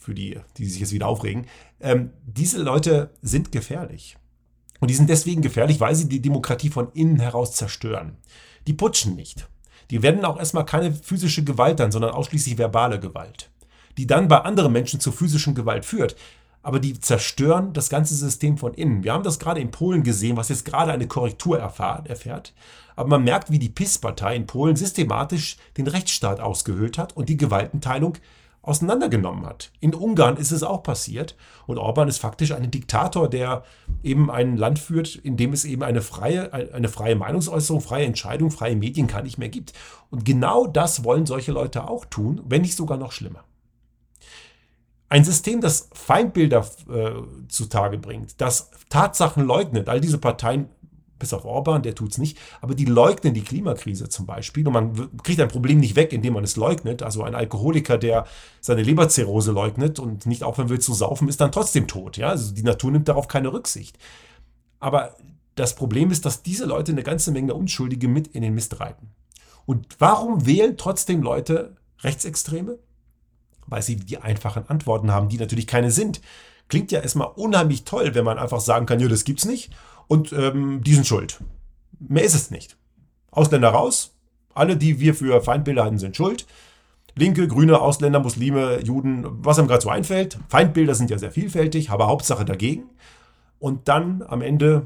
Für 0.00 0.14
die, 0.14 0.40
die 0.56 0.66
sich 0.66 0.80
jetzt 0.80 0.92
wieder 0.92 1.06
aufregen. 1.06 1.46
Ähm, 1.78 2.10
diese 2.26 2.60
Leute 2.60 3.10
sind 3.22 3.52
gefährlich. 3.52 4.16
Und 4.80 4.90
die 4.90 4.94
sind 4.94 5.10
deswegen 5.10 5.42
gefährlich, 5.42 5.78
weil 5.78 5.94
sie 5.94 6.08
die 6.08 6.22
Demokratie 6.22 6.70
von 6.70 6.90
innen 6.92 7.20
heraus 7.20 7.52
zerstören. 7.52 8.16
Die 8.66 8.72
putschen 8.72 9.14
nicht. 9.14 9.48
Die 9.92 10.02
werden 10.02 10.24
auch 10.24 10.40
erstmal 10.40 10.66
keine 10.66 10.92
physische 10.92 11.44
Gewalt 11.44 11.78
dann, 11.78 11.92
sondern 11.92 12.10
ausschließlich 12.10 12.58
verbale 12.58 12.98
Gewalt, 12.98 13.51
die 13.96 14.06
dann 14.06 14.28
bei 14.28 14.38
anderen 14.38 14.72
Menschen 14.72 15.00
zur 15.00 15.12
physischen 15.12 15.54
Gewalt 15.54 15.84
führt. 15.84 16.16
Aber 16.62 16.78
die 16.78 16.98
zerstören 17.00 17.72
das 17.72 17.88
ganze 17.88 18.14
System 18.14 18.56
von 18.56 18.74
innen. 18.74 19.02
Wir 19.02 19.12
haben 19.12 19.24
das 19.24 19.38
gerade 19.38 19.60
in 19.60 19.72
Polen 19.72 20.04
gesehen, 20.04 20.36
was 20.36 20.48
jetzt 20.48 20.64
gerade 20.64 20.92
eine 20.92 21.08
Korrektur 21.08 21.58
erfährt. 21.58 22.54
Aber 22.94 23.08
man 23.08 23.24
merkt, 23.24 23.50
wie 23.50 23.58
die 23.58 23.68
PIS-Partei 23.68 24.36
in 24.36 24.46
Polen 24.46 24.76
systematisch 24.76 25.56
den 25.76 25.88
Rechtsstaat 25.88 26.40
ausgehöhlt 26.40 26.98
hat 26.98 27.16
und 27.16 27.28
die 27.28 27.36
Gewaltenteilung 27.36 28.18
auseinandergenommen 28.62 29.44
hat. 29.44 29.72
In 29.80 29.92
Ungarn 29.92 30.36
ist 30.36 30.52
es 30.52 30.62
auch 30.62 30.84
passiert 30.84 31.36
und 31.66 31.78
Orban 31.78 32.08
ist 32.08 32.18
faktisch 32.18 32.52
ein 32.52 32.70
Diktator, 32.70 33.28
der 33.28 33.64
eben 34.04 34.30
ein 34.30 34.56
Land 34.56 34.78
führt, 34.78 35.16
in 35.16 35.36
dem 35.36 35.52
es 35.52 35.64
eben 35.64 35.82
eine 35.82 36.00
freie, 36.00 36.52
eine 36.52 36.88
freie 36.88 37.16
Meinungsäußerung, 37.16 37.80
freie 37.80 38.06
Entscheidung, 38.06 38.52
freie 38.52 38.76
Medien 38.76 39.08
gar 39.08 39.22
nicht 39.22 39.36
mehr 39.36 39.48
gibt. 39.48 39.72
Und 40.10 40.24
genau 40.24 40.68
das 40.68 41.02
wollen 41.02 41.26
solche 41.26 41.50
Leute 41.50 41.88
auch 41.88 42.04
tun, 42.04 42.40
wenn 42.44 42.62
nicht 42.62 42.76
sogar 42.76 42.98
noch 42.98 43.10
schlimmer. 43.10 43.42
Ein 45.12 45.24
System, 45.24 45.60
das 45.60 45.90
Feindbilder 45.92 46.66
äh, 46.90 47.10
zutage 47.48 47.98
bringt, 47.98 48.40
das 48.40 48.70
Tatsachen 48.88 49.44
leugnet, 49.44 49.90
all 49.90 50.00
diese 50.00 50.16
Parteien 50.16 50.70
bis 51.18 51.34
auf 51.34 51.44
Orban, 51.44 51.82
der 51.82 51.94
tut 51.94 52.12
es 52.12 52.18
nicht, 52.18 52.38
aber 52.62 52.74
die 52.74 52.86
leugnen 52.86 53.34
die 53.34 53.42
Klimakrise 53.42 54.08
zum 54.08 54.24
Beispiel 54.24 54.66
und 54.66 54.72
man 54.72 55.18
kriegt 55.18 55.38
ein 55.38 55.48
Problem 55.48 55.80
nicht 55.80 55.96
weg, 55.96 56.14
indem 56.14 56.32
man 56.32 56.44
es 56.44 56.56
leugnet. 56.56 57.02
Also 57.02 57.24
ein 57.24 57.34
Alkoholiker, 57.34 57.98
der 57.98 58.24
seine 58.62 58.82
Leberzirrhose 58.82 59.52
leugnet 59.52 59.98
und 59.98 60.24
nicht 60.24 60.44
aufhören 60.44 60.70
will 60.70 60.80
zu 60.80 60.94
saufen, 60.94 61.28
ist 61.28 61.42
dann 61.42 61.52
trotzdem 61.52 61.88
tot. 61.88 62.16
Ja? 62.16 62.28
Also 62.28 62.54
die 62.54 62.62
Natur 62.62 62.90
nimmt 62.90 63.06
darauf 63.06 63.28
keine 63.28 63.52
Rücksicht. 63.52 63.98
Aber 64.80 65.14
das 65.56 65.74
Problem 65.74 66.10
ist, 66.10 66.24
dass 66.24 66.42
diese 66.42 66.64
Leute 66.64 66.92
eine 66.92 67.02
ganze 67.02 67.32
Menge 67.32 67.52
Unschuldige 67.52 68.08
mit 68.08 68.28
in 68.28 68.40
den 68.40 68.54
Mist 68.54 68.80
reiten. 68.80 69.10
Und 69.66 69.88
warum 69.98 70.46
wählen 70.46 70.78
trotzdem 70.78 71.20
Leute 71.20 71.76
Rechtsextreme? 72.00 72.78
Weil 73.72 73.82
sie 73.82 73.96
die 73.96 74.18
einfachen 74.18 74.68
Antworten 74.68 75.10
haben, 75.10 75.30
die 75.30 75.38
natürlich 75.38 75.66
keine 75.66 75.90
sind. 75.90 76.20
Klingt 76.68 76.92
ja 76.92 77.00
erstmal 77.00 77.28
unheimlich 77.34 77.84
toll, 77.84 78.14
wenn 78.14 78.24
man 78.24 78.38
einfach 78.38 78.60
sagen 78.60 78.86
kann, 78.86 79.00
ja, 79.00 79.08
das 79.08 79.24
gibt's 79.24 79.46
nicht 79.46 79.72
und 80.08 80.32
ähm, 80.32 80.82
die 80.84 80.94
sind 80.94 81.06
schuld. 81.06 81.40
Mehr 81.98 82.22
ist 82.22 82.34
es 82.34 82.50
nicht. 82.50 82.76
Ausländer 83.30 83.70
raus, 83.70 84.14
alle, 84.54 84.76
die 84.76 85.00
wir 85.00 85.14
für 85.14 85.40
Feindbilder 85.40 85.84
hatten, 85.84 85.98
sind 85.98 86.16
schuld. 86.16 86.46
Linke, 87.14 87.48
Grüne, 87.48 87.80
Ausländer, 87.80 88.20
Muslime, 88.20 88.80
Juden, 88.80 89.24
was 89.44 89.58
einem 89.58 89.68
gerade 89.68 89.82
so 89.82 89.88
einfällt. 89.88 90.38
Feindbilder 90.48 90.94
sind 90.94 91.10
ja 91.10 91.18
sehr 91.18 91.30
vielfältig, 91.30 91.90
aber 91.90 92.08
Hauptsache 92.08 92.44
dagegen. 92.44 92.90
Und 93.58 93.88
dann 93.88 94.22
am 94.26 94.42
Ende 94.42 94.82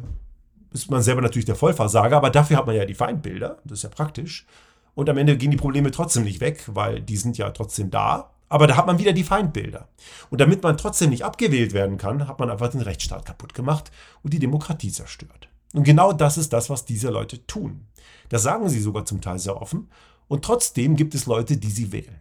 ist 0.72 0.90
man 0.90 1.02
selber 1.02 1.22
natürlich 1.22 1.46
der 1.46 1.56
Vollversager, 1.56 2.16
aber 2.16 2.30
dafür 2.30 2.58
hat 2.58 2.66
man 2.66 2.76
ja 2.76 2.84
die 2.84 2.94
Feindbilder, 2.94 3.58
das 3.64 3.78
ist 3.78 3.82
ja 3.82 3.88
praktisch. 3.88 4.46
Und 4.94 5.10
am 5.10 5.18
Ende 5.18 5.36
gehen 5.36 5.50
die 5.50 5.56
Probleme 5.56 5.90
trotzdem 5.90 6.24
nicht 6.24 6.40
weg, 6.40 6.64
weil 6.68 7.00
die 7.00 7.16
sind 7.16 7.36
ja 7.36 7.50
trotzdem 7.50 7.90
da. 7.90 8.30
Aber 8.48 8.66
da 8.66 8.76
hat 8.76 8.86
man 8.86 8.98
wieder 8.98 9.12
die 9.12 9.24
Feindbilder. 9.24 9.88
Und 10.30 10.40
damit 10.40 10.62
man 10.62 10.76
trotzdem 10.76 11.10
nicht 11.10 11.24
abgewählt 11.24 11.72
werden 11.72 11.98
kann, 11.98 12.28
hat 12.28 12.38
man 12.38 12.50
einfach 12.50 12.68
den 12.68 12.80
Rechtsstaat 12.80 13.26
kaputt 13.26 13.54
gemacht 13.54 13.90
und 14.22 14.32
die 14.32 14.38
Demokratie 14.38 14.92
zerstört. 14.92 15.48
Und 15.72 15.84
genau 15.84 16.12
das 16.12 16.38
ist 16.38 16.52
das, 16.52 16.70
was 16.70 16.84
diese 16.84 17.10
Leute 17.10 17.44
tun. 17.46 17.86
Das 18.28 18.42
sagen 18.42 18.68
sie 18.68 18.80
sogar 18.80 19.04
zum 19.04 19.20
Teil 19.20 19.38
sehr 19.38 19.60
offen. 19.60 19.90
Und 20.28 20.44
trotzdem 20.44 20.96
gibt 20.96 21.14
es 21.14 21.26
Leute, 21.26 21.56
die 21.56 21.70
sie 21.70 21.92
wählen. 21.92 22.20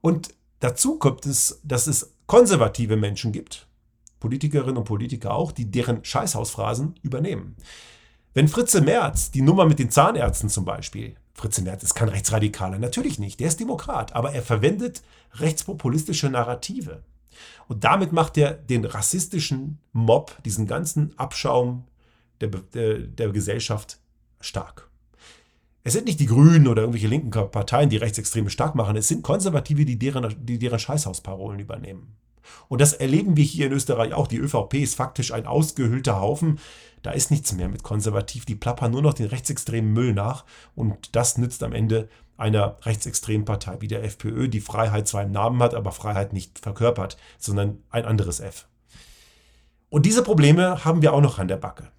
Und 0.00 0.34
dazu 0.60 0.98
kommt 0.98 1.26
es, 1.26 1.60
dass 1.64 1.86
es 1.86 2.14
konservative 2.26 2.96
Menschen 2.96 3.32
gibt, 3.32 3.66
Politikerinnen 4.20 4.76
und 4.76 4.84
Politiker 4.84 5.34
auch, 5.34 5.52
die 5.52 5.70
deren 5.70 6.04
Scheißhausphrasen 6.04 6.98
übernehmen. 7.02 7.56
Wenn 8.34 8.48
Fritze 8.48 8.80
Merz 8.80 9.30
die 9.30 9.42
Nummer 9.42 9.64
mit 9.64 9.78
den 9.78 9.90
Zahnärzten 9.90 10.48
zum 10.48 10.64
Beispiel 10.64 11.16
Fritze 11.38 11.62
Merz 11.62 11.84
ist 11.84 11.94
kein 11.94 12.08
Rechtsradikaler, 12.08 12.80
natürlich 12.80 13.20
nicht. 13.20 13.38
Der 13.38 13.46
ist 13.46 13.60
Demokrat, 13.60 14.12
aber 14.12 14.32
er 14.32 14.42
verwendet 14.42 15.02
rechtspopulistische 15.34 16.28
Narrative. 16.28 17.02
Und 17.68 17.84
damit 17.84 18.12
macht 18.12 18.36
er 18.36 18.54
den 18.54 18.84
rassistischen 18.84 19.78
Mob, 19.92 20.36
diesen 20.44 20.66
ganzen 20.66 21.16
Abschaum 21.16 21.84
der, 22.40 22.48
der, 22.48 22.98
der 22.98 23.28
Gesellschaft 23.30 24.00
stark. 24.40 24.90
Es 25.84 25.92
sind 25.92 26.06
nicht 26.06 26.18
die 26.18 26.26
Grünen 26.26 26.66
oder 26.66 26.82
irgendwelche 26.82 27.06
linken 27.06 27.30
Parteien, 27.30 27.88
die 27.88 27.98
Rechtsextreme 27.98 28.50
stark 28.50 28.74
machen. 28.74 28.96
Es 28.96 29.06
sind 29.06 29.22
Konservative, 29.22 29.84
die 29.84 29.98
deren, 29.98 30.34
die 30.44 30.58
deren 30.58 30.80
Scheißhausparolen 30.80 31.60
übernehmen. 31.60 32.16
Und 32.68 32.80
das 32.80 32.92
erleben 32.92 33.36
wir 33.36 33.44
hier 33.44 33.66
in 33.66 33.72
Österreich 33.72 34.14
auch. 34.14 34.26
Die 34.26 34.38
ÖVP 34.38 34.74
ist 34.74 34.94
faktisch 34.94 35.32
ein 35.32 35.46
ausgehöhlter 35.46 36.20
Haufen. 36.20 36.58
Da 37.02 37.12
ist 37.12 37.30
nichts 37.30 37.52
mehr 37.52 37.68
mit 37.68 37.82
konservativ. 37.82 38.44
Die 38.44 38.54
plappern 38.54 38.92
nur 38.92 39.02
noch 39.02 39.14
den 39.14 39.26
rechtsextremen 39.26 39.92
Müll 39.92 40.12
nach. 40.12 40.44
Und 40.74 41.14
das 41.16 41.38
nützt 41.38 41.62
am 41.62 41.72
Ende 41.72 42.08
einer 42.36 42.76
rechtsextremen 42.82 43.44
Partei 43.44 43.80
wie 43.80 43.88
der 43.88 44.04
FPÖ, 44.04 44.48
die 44.48 44.60
Freiheit 44.60 45.08
zwar 45.08 45.24
im 45.24 45.32
Namen 45.32 45.60
hat, 45.62 45.74
aber 45.74 45.92
Freiheit 45.92 46.32
nicht 46.32 46.58
verkörpert, 46.60 47.16
sondern 47.38 47.78
ein 47.90 48.04
anderes 48.04 48.40
F. 48.40 48.66
Und 49.90 50.06
diese 50.06 50.22
Probleme 50.22 50.84
haben 50.84 51.02
wir 51.02 51.12
auch 51.12 51.20
noch 51.20 51.38
an 51.38 51.48
der 51.48 51.56
Backe. 51.56 51.90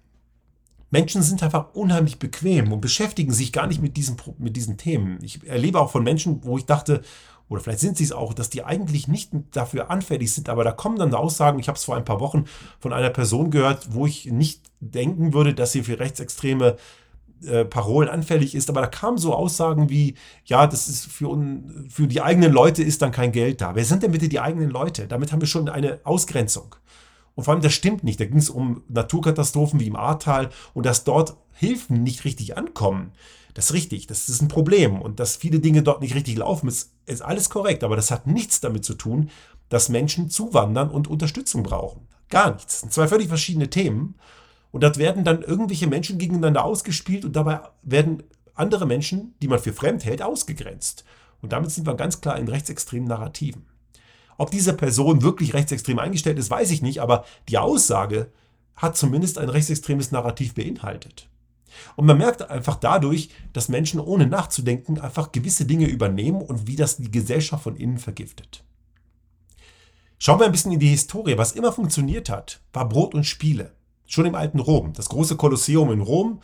Menschen 0.90 1.22
sind 1.22 1.42
einfach 1.42 1.74
unheimlich 1.74 2.18
bequem 2.18 2.72
und 2.72 2.80
beschäftigen 2.80 3.32
sich 3.32 3.52
gar 3.52 3.66
nicht 3.66 3.80
mit 3.80 3.96
diesen, 3.96 4.16
mit 4.38 4.56
diesen 4.56 4.76
Themen. 4.76 5.18
Ich 5.22 5.46
erlebe 5.46 5.80
auch 5.80 5.90
von 5.90 6.02
Menschen, 6.02 6.42
wo 6.44 6.58
ich 6.58 6.66
dachte, 6.66 7.02
oder 7.50 7.60
vielleicht 7.60 7.80
sind 7.80 7.98
sie 7.98 8.04
es 8.04 8.12
auch, 8.12 8.32
dass 8.32 8.48
die 8.48 8.64
eigentlich 8.64 9.08
nicht 9.08 9.32
dafür 9.52 9.90
anfällig 9.90 10.32
sind, 10.32 10.48
aber 10.48 10.64
da 10.64 10.70
kommen 10.70 10.98
dann 10.98 11.12
Aussagen, 11.12 11.58
ich 11.58 11.68
habe 11.68 11.76
es 11.76 11.84
vor 11.84 11.96
ein 11.96 12.04
paar 12.04 12.20
Wochen 12.20 12.44
von 12.78 12.92
einer 12.92 13.10
Person 13.10 13.50
gehört, 13.50 13.92
wo 13.92 14.06
ich 14.06 14.26
nicht 14.26 14.62
denken 14.78 15.34
würde, 15.34 15.52
dass 15.52 15.72
sie 15.72 15.82
für 15.82 15.98
rechtsextreme 15.98 16.76
äh, 17.44 17.64
Parolen 17.64 18.08
anfällig 18.08 18.54
ist, 18.54 18.70
aber 18.70 18.82
da 18.82 18.86
kamen 18.86 19.18
so 19.18 19.34
Aussagen 19.34 19.90
wie, 19.90 20.14
ja, 20.44 20.68
das 20.68 20.88
ist 20.88 21.06
für, 21.06 21.36
für 21.88 22.06
die 22.06 22.22
eigenen 22.22 22.52
Leute 22.52 22.84
ist 22.84 23.02
dann 23.02 23.12
kein 23.12 23.32
Geld 23.32 23.60
da. 23.60 23.74
Wer 23.74 23.84
sind 23.84 24.04
denn 24.04 24.12
bitte 24.12 24.28
die 24.28 24.40
eigenen 24.40 24.70
Leute? 24.70 25.08
Damit 25.08 25.32
haben 25.32 25.40
wir 25.40 25.48
schon 25.48 25.68
eine 25.68 26.00
Ausgrenzung. 26.04 26.76
Und 27.34 27.44
vor 27.44 27.54
allem, 27.54 27.62
das 27.62 27.72
stimmt 27.72 28.04
nicht. 28.04 28.20
Da 28.20 28.26
ging 28.26 28.38
es 28.38 28.50
um 28.50 28.82
Naturkatastrophen 28.88 29.80
wie 29.80 29.86
im 29.86 29.96
Ahrtal 29.96 30.50
und 30.74 30.86
dass 30.86 31.04
dort 31.04 31.36
Hilfen 31.52 32.02
nicht 32.02 32.24
richtig 32.24 32.56
ankommen. 32.56 33.12
Das 33.54 33.66
ist 33.66 33.72
richtig, 33.72 34.06
das 34.06 34.28
ist 34.28 34.42
ein 34.42 34.48
Problem. 34.48 35.00
Und 35.00 35.20
dass 35.20 35.36
viele 35.36 35.60
Dinge 35.60 35.82
dort 35.82 36.00
nicht 36.00 36.14
richtig 36.14 36.36
laufen, 36.38 36.68
ist, 36.68 36.92
ist 37.10 37.22
alles 37.22 37.50
korrekt. 37.50 37.84
Aber 37.84 37.96
das 37.96 38.10
hat 38.10 38.26
nichts 38.26 38.60
damit 38.60 38.84
zu 38.84 38.94
tun, 38.94 39.30
dass 39.68 39.88
Menschen 39.88 40.30
zuwandern 40.30 40.90
und 40.90 41.08
Unterstützung 41.08 41.62
brauchen. 41.62 42.08
Gar 42.28 42.54
nichts. 42.54 42.74
Das 42.74 42.80
sind 42.80 42.92
zwei 42.92 43.08
völlig 43.08 43.28
verschiedene 43.28 43.70
Themen. 43.70 44.16
Und 44.72 44.82
dort 44.82 44.98
werden 44.98 45.24
dann 45.24 45.42
irgendwelche 45.42 45.86
Menschen 45.86 46.18
gegeneinander 46.18 46.64
ausgespielt 46.64 47.24
und 47.24 47.34
dabei 47.34 47.60
werden 47.82 48.22
andere 48.54 48.86
Menschen, 48.86 49.34
die 49.42 49.48
man 49.48 49.58
für 49.58 49.72
fremd 49.72 50.04
hält, 50.04 50.22
ausgegrenzt. 50.22 51.04
Und 51.42 51.52
damit 51.52 51.70
sind 51.70 51.86
wir 51.86 51.94
ganz 51.94 52.20
klar 52.20 52.38
in 52.38 52.48
rechtsextremen 52.48 53.08
Narrativen. 53.08 53.66
Ob 54.36 54.50
diese 54.50 54.74
Person 54.74 55.22
wirklich 55.22 55.54
rechtsextrem 55.54 55.98
eingestellt 55.98 56.38
ist, 56.38 56.50
weiß 56.50 56.70
ich 56.70 56.82
nicht, 56.82 57.00
aber 57.00 57.24
die 57.48 57.58
Aussage 57.58 58.30
hat 58.76 58.96
zumindest 58.96 59.38
ein 59.38 59.48
rechtsextremes 59.48 60.12
Narrativ 60.12 60.54
beinhaltet. 60.54 61.29
Und 61.96 62.06
man 62.06 62.18
merkt 62.18 62.48
einfach 62.50 62.76
dadurch, 62.76 63.30
dass 63.52 63.68
Menschen 63.68 64.00
ohne 64.00 64.26
nachzudenken 64.26 65.00
einfach 65.00 65.32
gewisse 65.32 65.64
Dinge 65.64 65.86
übernehmen 65.86 66.42
und 66.42 66.66
wie 66.66 66.76
das 66.76 66.96
die 66.96 67.10
Gesellschaft 67.10 67.62
von 67.62 67.76
innen 67.76 67.98
vergiftet. 67.98 68.64
Schauen 70.18 70.38
wir 70.38 70.46
ein 70.46 70.52
bisschen 70.52 70.72
in 70.72 70.80
die 70.80 70.88
Historie. 70.88 71.38
Was 71.38 71.52
immer 71.52 71.72
funktioniert 71.72 72.28
hat, 72.28 72.60
war 72.72 72.88
Brot 72.88 73.14
und 73.14 73.24
Spiele. 73.24 73.72
Schon 74.06 74.26
im 74.26 74.34
alten 74.34 74.58
Rom. 74.58 74.92
Das 74.92 75.08
große 75.08 75.36
Kolosseum 75.36 75.90
in 75.92 76.00
Rom, 76.00 76.40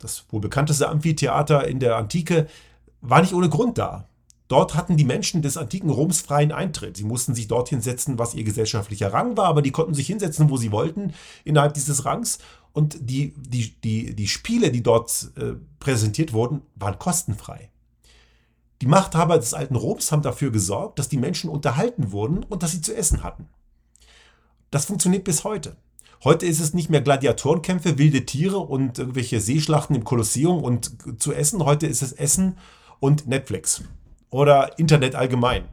das 0.00 0.24
wohl 0.30 0.40
bekannteste 0.40 0.88
Amphitheater 0.88 1.66
in 1.66 1.78
der 1.78 1.96
Antike, 1.96 2.48
war 3.00 3.20
nicht 3.20 3.34
ohne 3.34 3.48
Grund 3.48 3.78
da. 3.78 4.08
Dort 4.48 4.74
hatten 4.74 4.96
die 4.96 5.04
Menschen 5.04 5.40
des 5.40 5.56
antiken 5.56 5.88
Roms 5.88 6.20
freien 6.20 6.52
Eintritt. 6.52 6.96
Sie 6.96 7.04
mussten 7.04 7.34
sich 7.34 7.48
dorthin 7.48 7.80
setzen, 7.80 8.18
was 8.18 8.34
ihr 8.34 8.44
gesellschaftlicher 8.44 9.12
Rang 9.12 9.36
war, 9.36 9.46
aber 9.46 9.62
die 9.62 9.70
konnten 9.70 9.94
sich 9.94 10.06
hinsetzen, 10.06 10.50
wo 10.50 10.58
sie 10.58 10.70
wollten, 10.70 11.14
innerhalb 11.44 11.74
dieses 11.74 12.04
Rangs. 12.04 12.38
Und 12.72 12.98
die, 13.00 13.32
die, 13.36 13.74
die, 13.82 14.14
die 14.14 14.28
Spiele, 14.28 14.70
die 14.70 14.82
dort 14.82 15.30
äh, 15.36 15.54
präsentiert 15.78 16.32
wurden, 16.32 16.62
waren 16.74 16.98
kostenfrei. 16.98 17.70
Die 18.82 18.86
Machthaber 18.86 19.38
des 19.38 19.54
alten 19.54 19.76
Roms 19.76 20.12
haben 20.12 20.22
dafür 20.22 20.50
gesorgt, 20.50 20.98
dass 20.98 21.08
die 21.08 21.16
Menschen 21.16 21.48
unterhalten 21.48 22.12
wurden 22.12 22.42
und 22.42 22.62
dass 22.62 22.72
sie 22.72 22.82
zu 22.82 22.94
essen 22.94 23.22
hatten. 23.22 23.48
Das 24.70 24.86
funktioniert 24.86 25.24
bis 25.24 25.44
heute. 25.44 25.76
Heute 26.22 26.44
ist 26.44 26.60
es 26.60 26.74
nicht 26.74 26.90
mehr 26.90 27.00
Gladiatorenkämpfe, 27.00 27.96
wilde 27.96 28.26
Tiere 28.26 28.58
und 28.58 28.98
irgendwelche 28.98 29.40
Seeschlachten 29.40 29.96
im 29.96 30.04
Kolosseum 30.04 30.62
und 30.62 31.20
zu 31.20 31.32
essen. 31.32 31.64
Heute 31.64 31.86
ist 31.86 32.02
es 32.02 32.12
Essen 32.12 32.58
und 32.98 33.26
Netflix 33.26 33.84
oder 34.34 34.76
Internet 34.80 35.14
allgemein. 35.14 35.68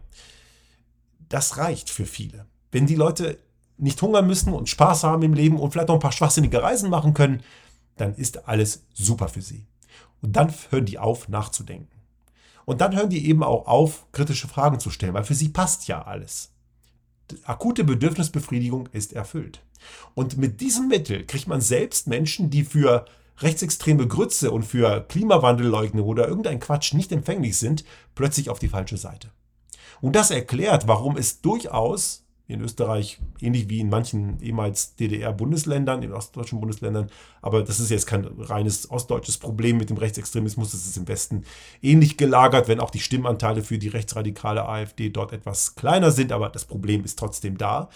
Das 1.30 1.58
reicht 1.58 1.90
für 1.90 2.06
viele. 2.06 2.46
Wenn 2.72 2.86
die 2.86 2.96
Leute 2.96 3.40
nicht 3.80 4.00
hungern 4.04 4.28
müssen 4.28 4.54
und 4.54 4.70
Spaß 4.70 5.04
haben 5.04 5.24
im 5.24 5.34
Leben 5.34 5.60
und 5.60 5.72
vielleicht 5.72 5.88
noch 5.88 5.96
ein 5.96 6.02
paar 6.02 6.12
schwachsinnige 6.12 6.62
Reisen 6.62 6.92
machen 6.92 7.16
können, 7.16 7.42
dann 7.98 8.14
ist 8.14 8.48
alles 8.48 8.86
super 8.94 9.30
für 9.30 9.42
sie. 9.42 9.66
Und 10.22 10.36
dann 10.36 10.54
hören 10.70 10.86
die 10.86 11.00
auf, 11.00 11.28
nachzudenken. 11.28 11.90
Und 12.66 12.82
dann 12.82 12.96
hören 12.96 13.10
die 13.10 13.28
eben 13.28 13.42
auch 13.42 13.66
auf, 13.66 14.06
kritische 14.12 14.48
Fragen 14.48 14.80
zu 14.80 14.92
stellen, 14.92 15.16
weil 15.16 15.24
für 15.24 15.34
sie 15.34 15.50
passt 15.50 15.88
ja 15.88 16.04
alles. 16.04 16.52
Die 17.32 17.44
akute 17.46 17.84
Bedürfnisbefriedigung 17.84 18.90
ist 18.92 19.14
erfüllt. 19.14 19.64
Und 20.14 20.38
mit 20.38 20.62
diesem 20.62 20.88
Mittel 20.88 21.26
kriegt 21.26 21.48
man 21.48 21.62
selbst 21.62 22.06
Menschen, 22.06 22.52
die 22.52 22.64
für 22.64 23.06
rechtsextreme 23.44 24.08
Grütze 24.08 24.52
und 24.52 24.64
für 24.64 25.02
Klimawandelleugnung 25.02 26.06
oder 26.06 26.28
irgendein 26.28 26.60
Quatsch 26.60 26.94
nicht 26.94 27.12
empfänglich 27.12 27.58
sind, 27.58 27.84
plötzlich 28.16 28.50
auf 28.50 28.60
die 28.60 28.70
falsche 28.70 28.98
Seite. 28.98 29.32
Und 30.02 30.16
das 30.16 30.32
erklärt, 30.32 30.88
warum 30.88 31.18
es 31.18 31.42
durchaus 31.42 32.26
in 32.52 32.62
Österreich, 32.62 33.20
ähnlich 33.40 33.70
wie 33.70 33.80
in 33.80 33.90
manchen 33.90 34.40
ehemals 34.42 34.96
DDR-Bundesländern, 34.96 36.04
in 36.04 36.12
ostdeutschen 36.12 36.60
Bundesländern, 36.60 37.10
aber 37.42 37.64
das 37.64 37.80
ist 37.80 37.90
jetzt 37.90 38.08
kein 38.08 38.26
reines 38.26 38.92
ostdeutsches 38.92 39.38
Problem 39.38 39.78
mit 39.78 39.90
dem 39.90 39.98
Rechtsextremismus, 39.98 40.72
das 40.72 40.86
ist 40.86 40.98
im 40.98 41.08
Westen 41.08 41.46
ähnlich 41.82 42.18
gelagert, 42.18 42.68
wenn 42.68 42.80
auch 42.80 42.90
die 42.90 43.00
Stimmanteile 43.00 43.64
für 43.64 43.78
die 43.78 43.88
rechtsradikale 43.88 44.68
AfD 44.68 45.10
dort 45.10 45.32
etwas 45.32 45.76
kleiner 45.76 46.12
sind, 46.12 46.32
aber 46.32 46.50
das 46.50 46.66
Problem 46.66 47.06
ist 47.06 47.18
trotzdem 47.18 47.58
da. 47.58 47.90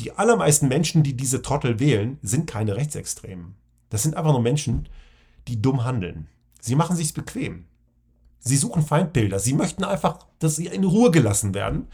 Die 0.00 0.12
allermeisten 0.12 0.68
Menschen, 0.68 1.02
die 1.02 1.16
diese 1.16 1.42
Trottel 1.42 1.80
wählen, 1.80 2.18
sind 2.22 2.46
keine 2.46 2.76
Rechtsextremen. 2.76 3.54
Das 3.90 4.02
sind 4.02 4.16
einfach 4.16 4.32
nur 4.32 4.42
Menschen, 4.42 4.88
die 5.46 5.60
dumm 5.60 5.84
handeln. 5.84 6.28
Sie 6.60 6.74
machen 6.74 6.96
sich's 6.96 7.12
bequem. 7.12 7.64
Sie 8.40 8.56
suchen 8.56 8.82
Feindbilder. 8.82 9.38
Sie 9.38 9.54
möchten 9.54 9.84
einfach, 9.84 10.26
dass 10.38 10.56
sie 10.56 10.66
in 10.66 10.84
Ruhe 10.84 11.10
gelassen 11.10 11.54
werden. 11.54 11.88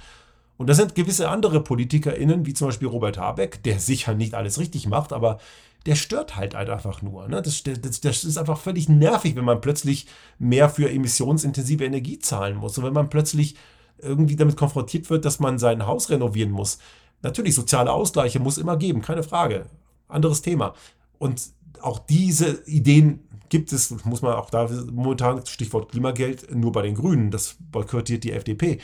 Und 0.56 0.68
da 0.68 0.74
sind 0.74 0.94
gewisse 0.94 1.28
andere 1.28 1.62
PolitikerInnen, 1.62 2.46
wie 2.46 2.54
zum 2.54 2.68
Beispiel 2.68 2.88
Robert 2.88 3.18
Habeck, 3.18 3.62
der 3.62 3.80
sicher 3.80 4.14
nicht 4.14 4.34
alles 4.34 4.58
richtig 4.58 4.86
macht, 4.86 5.12
aber 5.12 5.38
der 5.86 5.96
stört 5.96 6.36
halt 6.36 6.54
einfach 6.54 7.02
nur. 7.02 7.28
Ne? 7.28 7.42
Das, 7.42 7.62
das, 7.62 8.00
das, 8.00 8.24
ist 8.24 8.38
einfach 8.38 8.58
völlig 8.58 8.88
nervig, 8.88 9.36
wenn 9.36 9.44
man 9.44 9.60
plötzlich 9.60 10.06
mehr 10.38 10.70
für 10.70 10.90
emissionsintensive 10.90 11.84
Energie 11.84 12.18
zahlen 12.18 12.56
muss. 12.56 12.78
Und 12.78 12.84
wenn 12.84 12.92
man 12.92 13.10
plötzlich 13.10 13.56
irgendwie 13.98 14.36
damit 14.36 14.56
konfrontiert 14.56 15.10
wird, 15.10 15.24
dass 15.24 15.40
man 15.40 15.58
sein 15.58 15.86
Haus 15.86 16.10
renovieren 16.10 16.50
muss. 16.50 16.78
Natürlich, 17.22 17.54
soziale 17.54 17.92
Ausgleiche 17.92 18.38
muss 18.38 18.58
immer 18.58 18.76
geben, 18.76 19.02
keine 19.02 19.22
Frage. 19.22 19.66
Anderes 20.08 20.42
Thema. 20.42 20.74
Und 21.18 21.42
auch 21.82 21.98
diese 21.98 22.62
Ideen 22.66 23.20
gibt 23.48 23.72
es, 23.72 23.90
muss 24.04 24.22
man 24.22 24.34
auch 24.34 24.50
da 24.50 24.68
momentan, 24.90 25.44
Stichwort 25.46 25.90
Klimageld, 25.90 26.54
nur 26.54 26.72
bei 26.72 26.82
den 26.82 26.94
Grünen. 26.94 27.30
Das 27.30 27.56
boykottiert 27.70 28.24
die 28.24 28.32
FDP. 28.32 28.80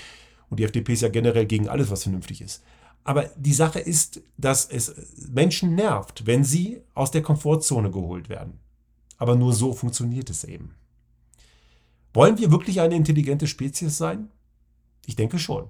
Und 0.48 0.61
die 0.61 0.64
FDP 0.64 0.92
ist 0.92 1.03
ja 1.03 1.09
generell 1.09 1.46
gegen 1.46 1.68
alles, 1.68 1.90
was 1.90 2.05
vernünftig 2.05 2.40
ist. 2.40 2.62
Aber 3.03 3.24
die 3.37 3.55
Sache 3.55 3.81
ist, 3.81 4.20
dass 4.37 4.66
es 4.66 4.94
Menschen 5.31 5.74
nervt, 5.74 6.26
wenn 6.26 6.44
sie 6.44 6.83
aus 6.94 7.11
der 7.11 7.22
Komfortzone 7.22 7.90
geholt 7.90 8.29
werden. 8.29 8.61
Aber 9.16 9.37
nur 9.37 9.53
so 9.53 9.72
funktioniert 9.72 10.31
es 10.31 10.44
eben. 10.44 10.74
Wollen 12.12 12.38
wir 12.38 12.50
wirklich 12.50 12.81
eine 12.81 12.96
intelligente 12.96 13.46
Spezies 13.46 13.96
sein? 13.96 14.31
Ich 15.07 15.16
denke 15.16 15.38
schon. 15.38 15.68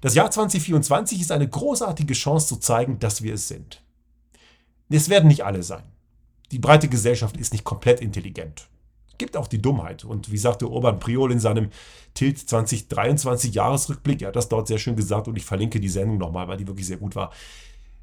Das 0.00 0.14
Jahr 0.14 0.30
2024 0.30 1.20
ist 1.20 1.32
eine 1.32 1.48
großartige 1.48 2.14
Chance 2.14 2.48
zu 2.48 2.56
zeigen, 2.56 2.98
dass 2.98 3.22
wir 3.22 3.34
es 3.34 3.48
sind. 3.48 3.82
Es 4.88 5.08
werden 5.08 5.28
nicht 5.28 5.44
alle 5.44 5.62
sein. 5.62 5.84
Die 6.52 6.58
breite 6.58 6.88
Gesellschaft 6.88 7.36
ist 7.36 7.52
nicht 7.52 7.64
komplett 7.64 8.00
intelligent 8.00 8.68
gibt 9.18 9.36
auch 9.36 9.46
die 9.46 9.62
Dummheit. 9.62 10.04
Und 10.04 10.30
wie 10.30 10.38
sagte 10.38 10.68
Urban 10.68 10.98
Priol 10.98 11.32
in 11.32 11.40
seinem 11.40 11.70
Tilt 12.14 12.38
2023 12.38 13.54
Jahresrückblick, 13.54 14.22
er 14.22 14.28
hat 14.28 14.36
das 14.36 14.48
dort 14.48 14.68
sehr 14.68 14.78
schön 14.78 14.96
gesagt 14.96 15.28
und 15.28 15.36
ich 15.36 15.44
verlinke 15.44 15.80
die 15.80 15.88
Sendung 15.88 16.18
nochmal, 16.18 16.48
weil 16.48 16.56
die 16.56 16.66
wirklich 16.66 16.86
sehr 16.86 16.96
gut 16.96 17.16
war. 17.16 17.32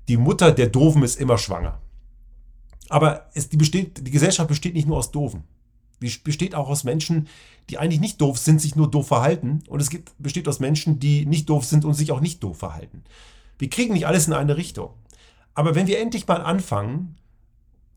Die 0.07 0.17
Mutter 0.17 0.51
der 0.51 0.67
Doofen 0.67 1.03
ist 1.03 1.19
immer 1.19 1.37
schwanger. 1.37 1.79
Aber 2.89 3.29
es, 3.33 3.49
die, 3.49 3.57
besteht, 3.57 4.05
die 4.05 4.11
Gesellschaft 4.11 4.49
besteht 4.49 4.73
nicht 4.73 4.87
nur 4.87 4.97
aus 4.97 5.11
Doofen. 5.11 5.43
Die 6.01 6.11
besteht 6.23 6.55
auch 6.55 6.67
aus 6.67 6.83
Menschen, 6.83 7.27
die 7.69 7.77
eigentlich 7.77 8.01
nicht 8.01 8.19
doof 8.19 8.37
sind, 8.37 8.59
sich 8.59 8.75
nur 8.75 8.89
doof 8.89 9.07
verhalten. 9.07 9.63
Und 9.69 9.81
es 9.81 9.89
gibt, 9.89 10.11
besteht 10.17 10.47
aus 10.47 10.59
Menschen, 10.59 10.99
die 10.99 11.25
nicht 11.25 11.49
doof 11.49 11.63
sind 11.63 11.85
und 11.85 11.93
sich 11.93 12.11
auch 12.11 12.19
nicht 12.19 12.43
doof 12.43 12.57
verhalten. 12.57 13.03
Wir 13.59 13.69
kriegen 13.69 13.93
nicht 13.93 14.07
alles 14.07 14.27
in 14.27 14.33
eine 14.33 14.57
Richtung. 14.57 14.89
Aber 15.53 15.75
wenn 15.75 15.87
wir 15.87 15.99
endlich 15.99 16.27
mal 16.27 16.41
anfangen, 16.41 17.17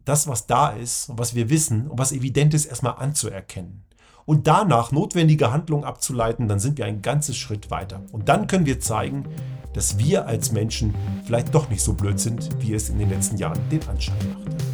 das, 0.04 0.28
was 0.28 0.46
da 0.46 0.70
ist 0.70 1.08
und 1.08 1.18
was 1.18 1.34
wir 1.34 1.50
wissen 1.50 1.88
und 1.88 1.98
was 1.98 2.12
evident 2.12 2.54
ist, 2.54 2.66
erstmal 2.66 2.96
anzuerkennen. 2.96 3.84
Und 4.26 4.46
danach 4.46 4.90
notwendige 4.90 5.52
Handlungen 5.52 5.84
abzuleiten, 5.84 6.48
dann 6.48 6.58
sind 6.58 6.78
wir 6.78 6.86
einen 6.86 7.02
ganzen 7.02 7.34
Schritt 7.34 7.70
weiter. 7.70 8.02
Und 8.12 8.28
dann 8.28 8.46
können 8.46 8.64
wir 8.64 8.80
zeigen, 8.80 9.26
dass 9.74 9.98
wir 9.98 10.26
als 10.26 10.52
Menschen 10.52 10.94
vielleicht 11.26 11.54
doch 11.54 11.68
nicht 11.68 11.82
so 11.82 11.92
blöd 11.92 12.18
sind, 12.18 12.48
wie 12.60 12.74
es 12.74 12.88
in 12.88 12.98
den 12.98 13.10
letzten 13.10 13.36
Jahren 13.36 13.60
den 13.70 13.86
Anschein 13.88 14.16
macht. 14.32 14.73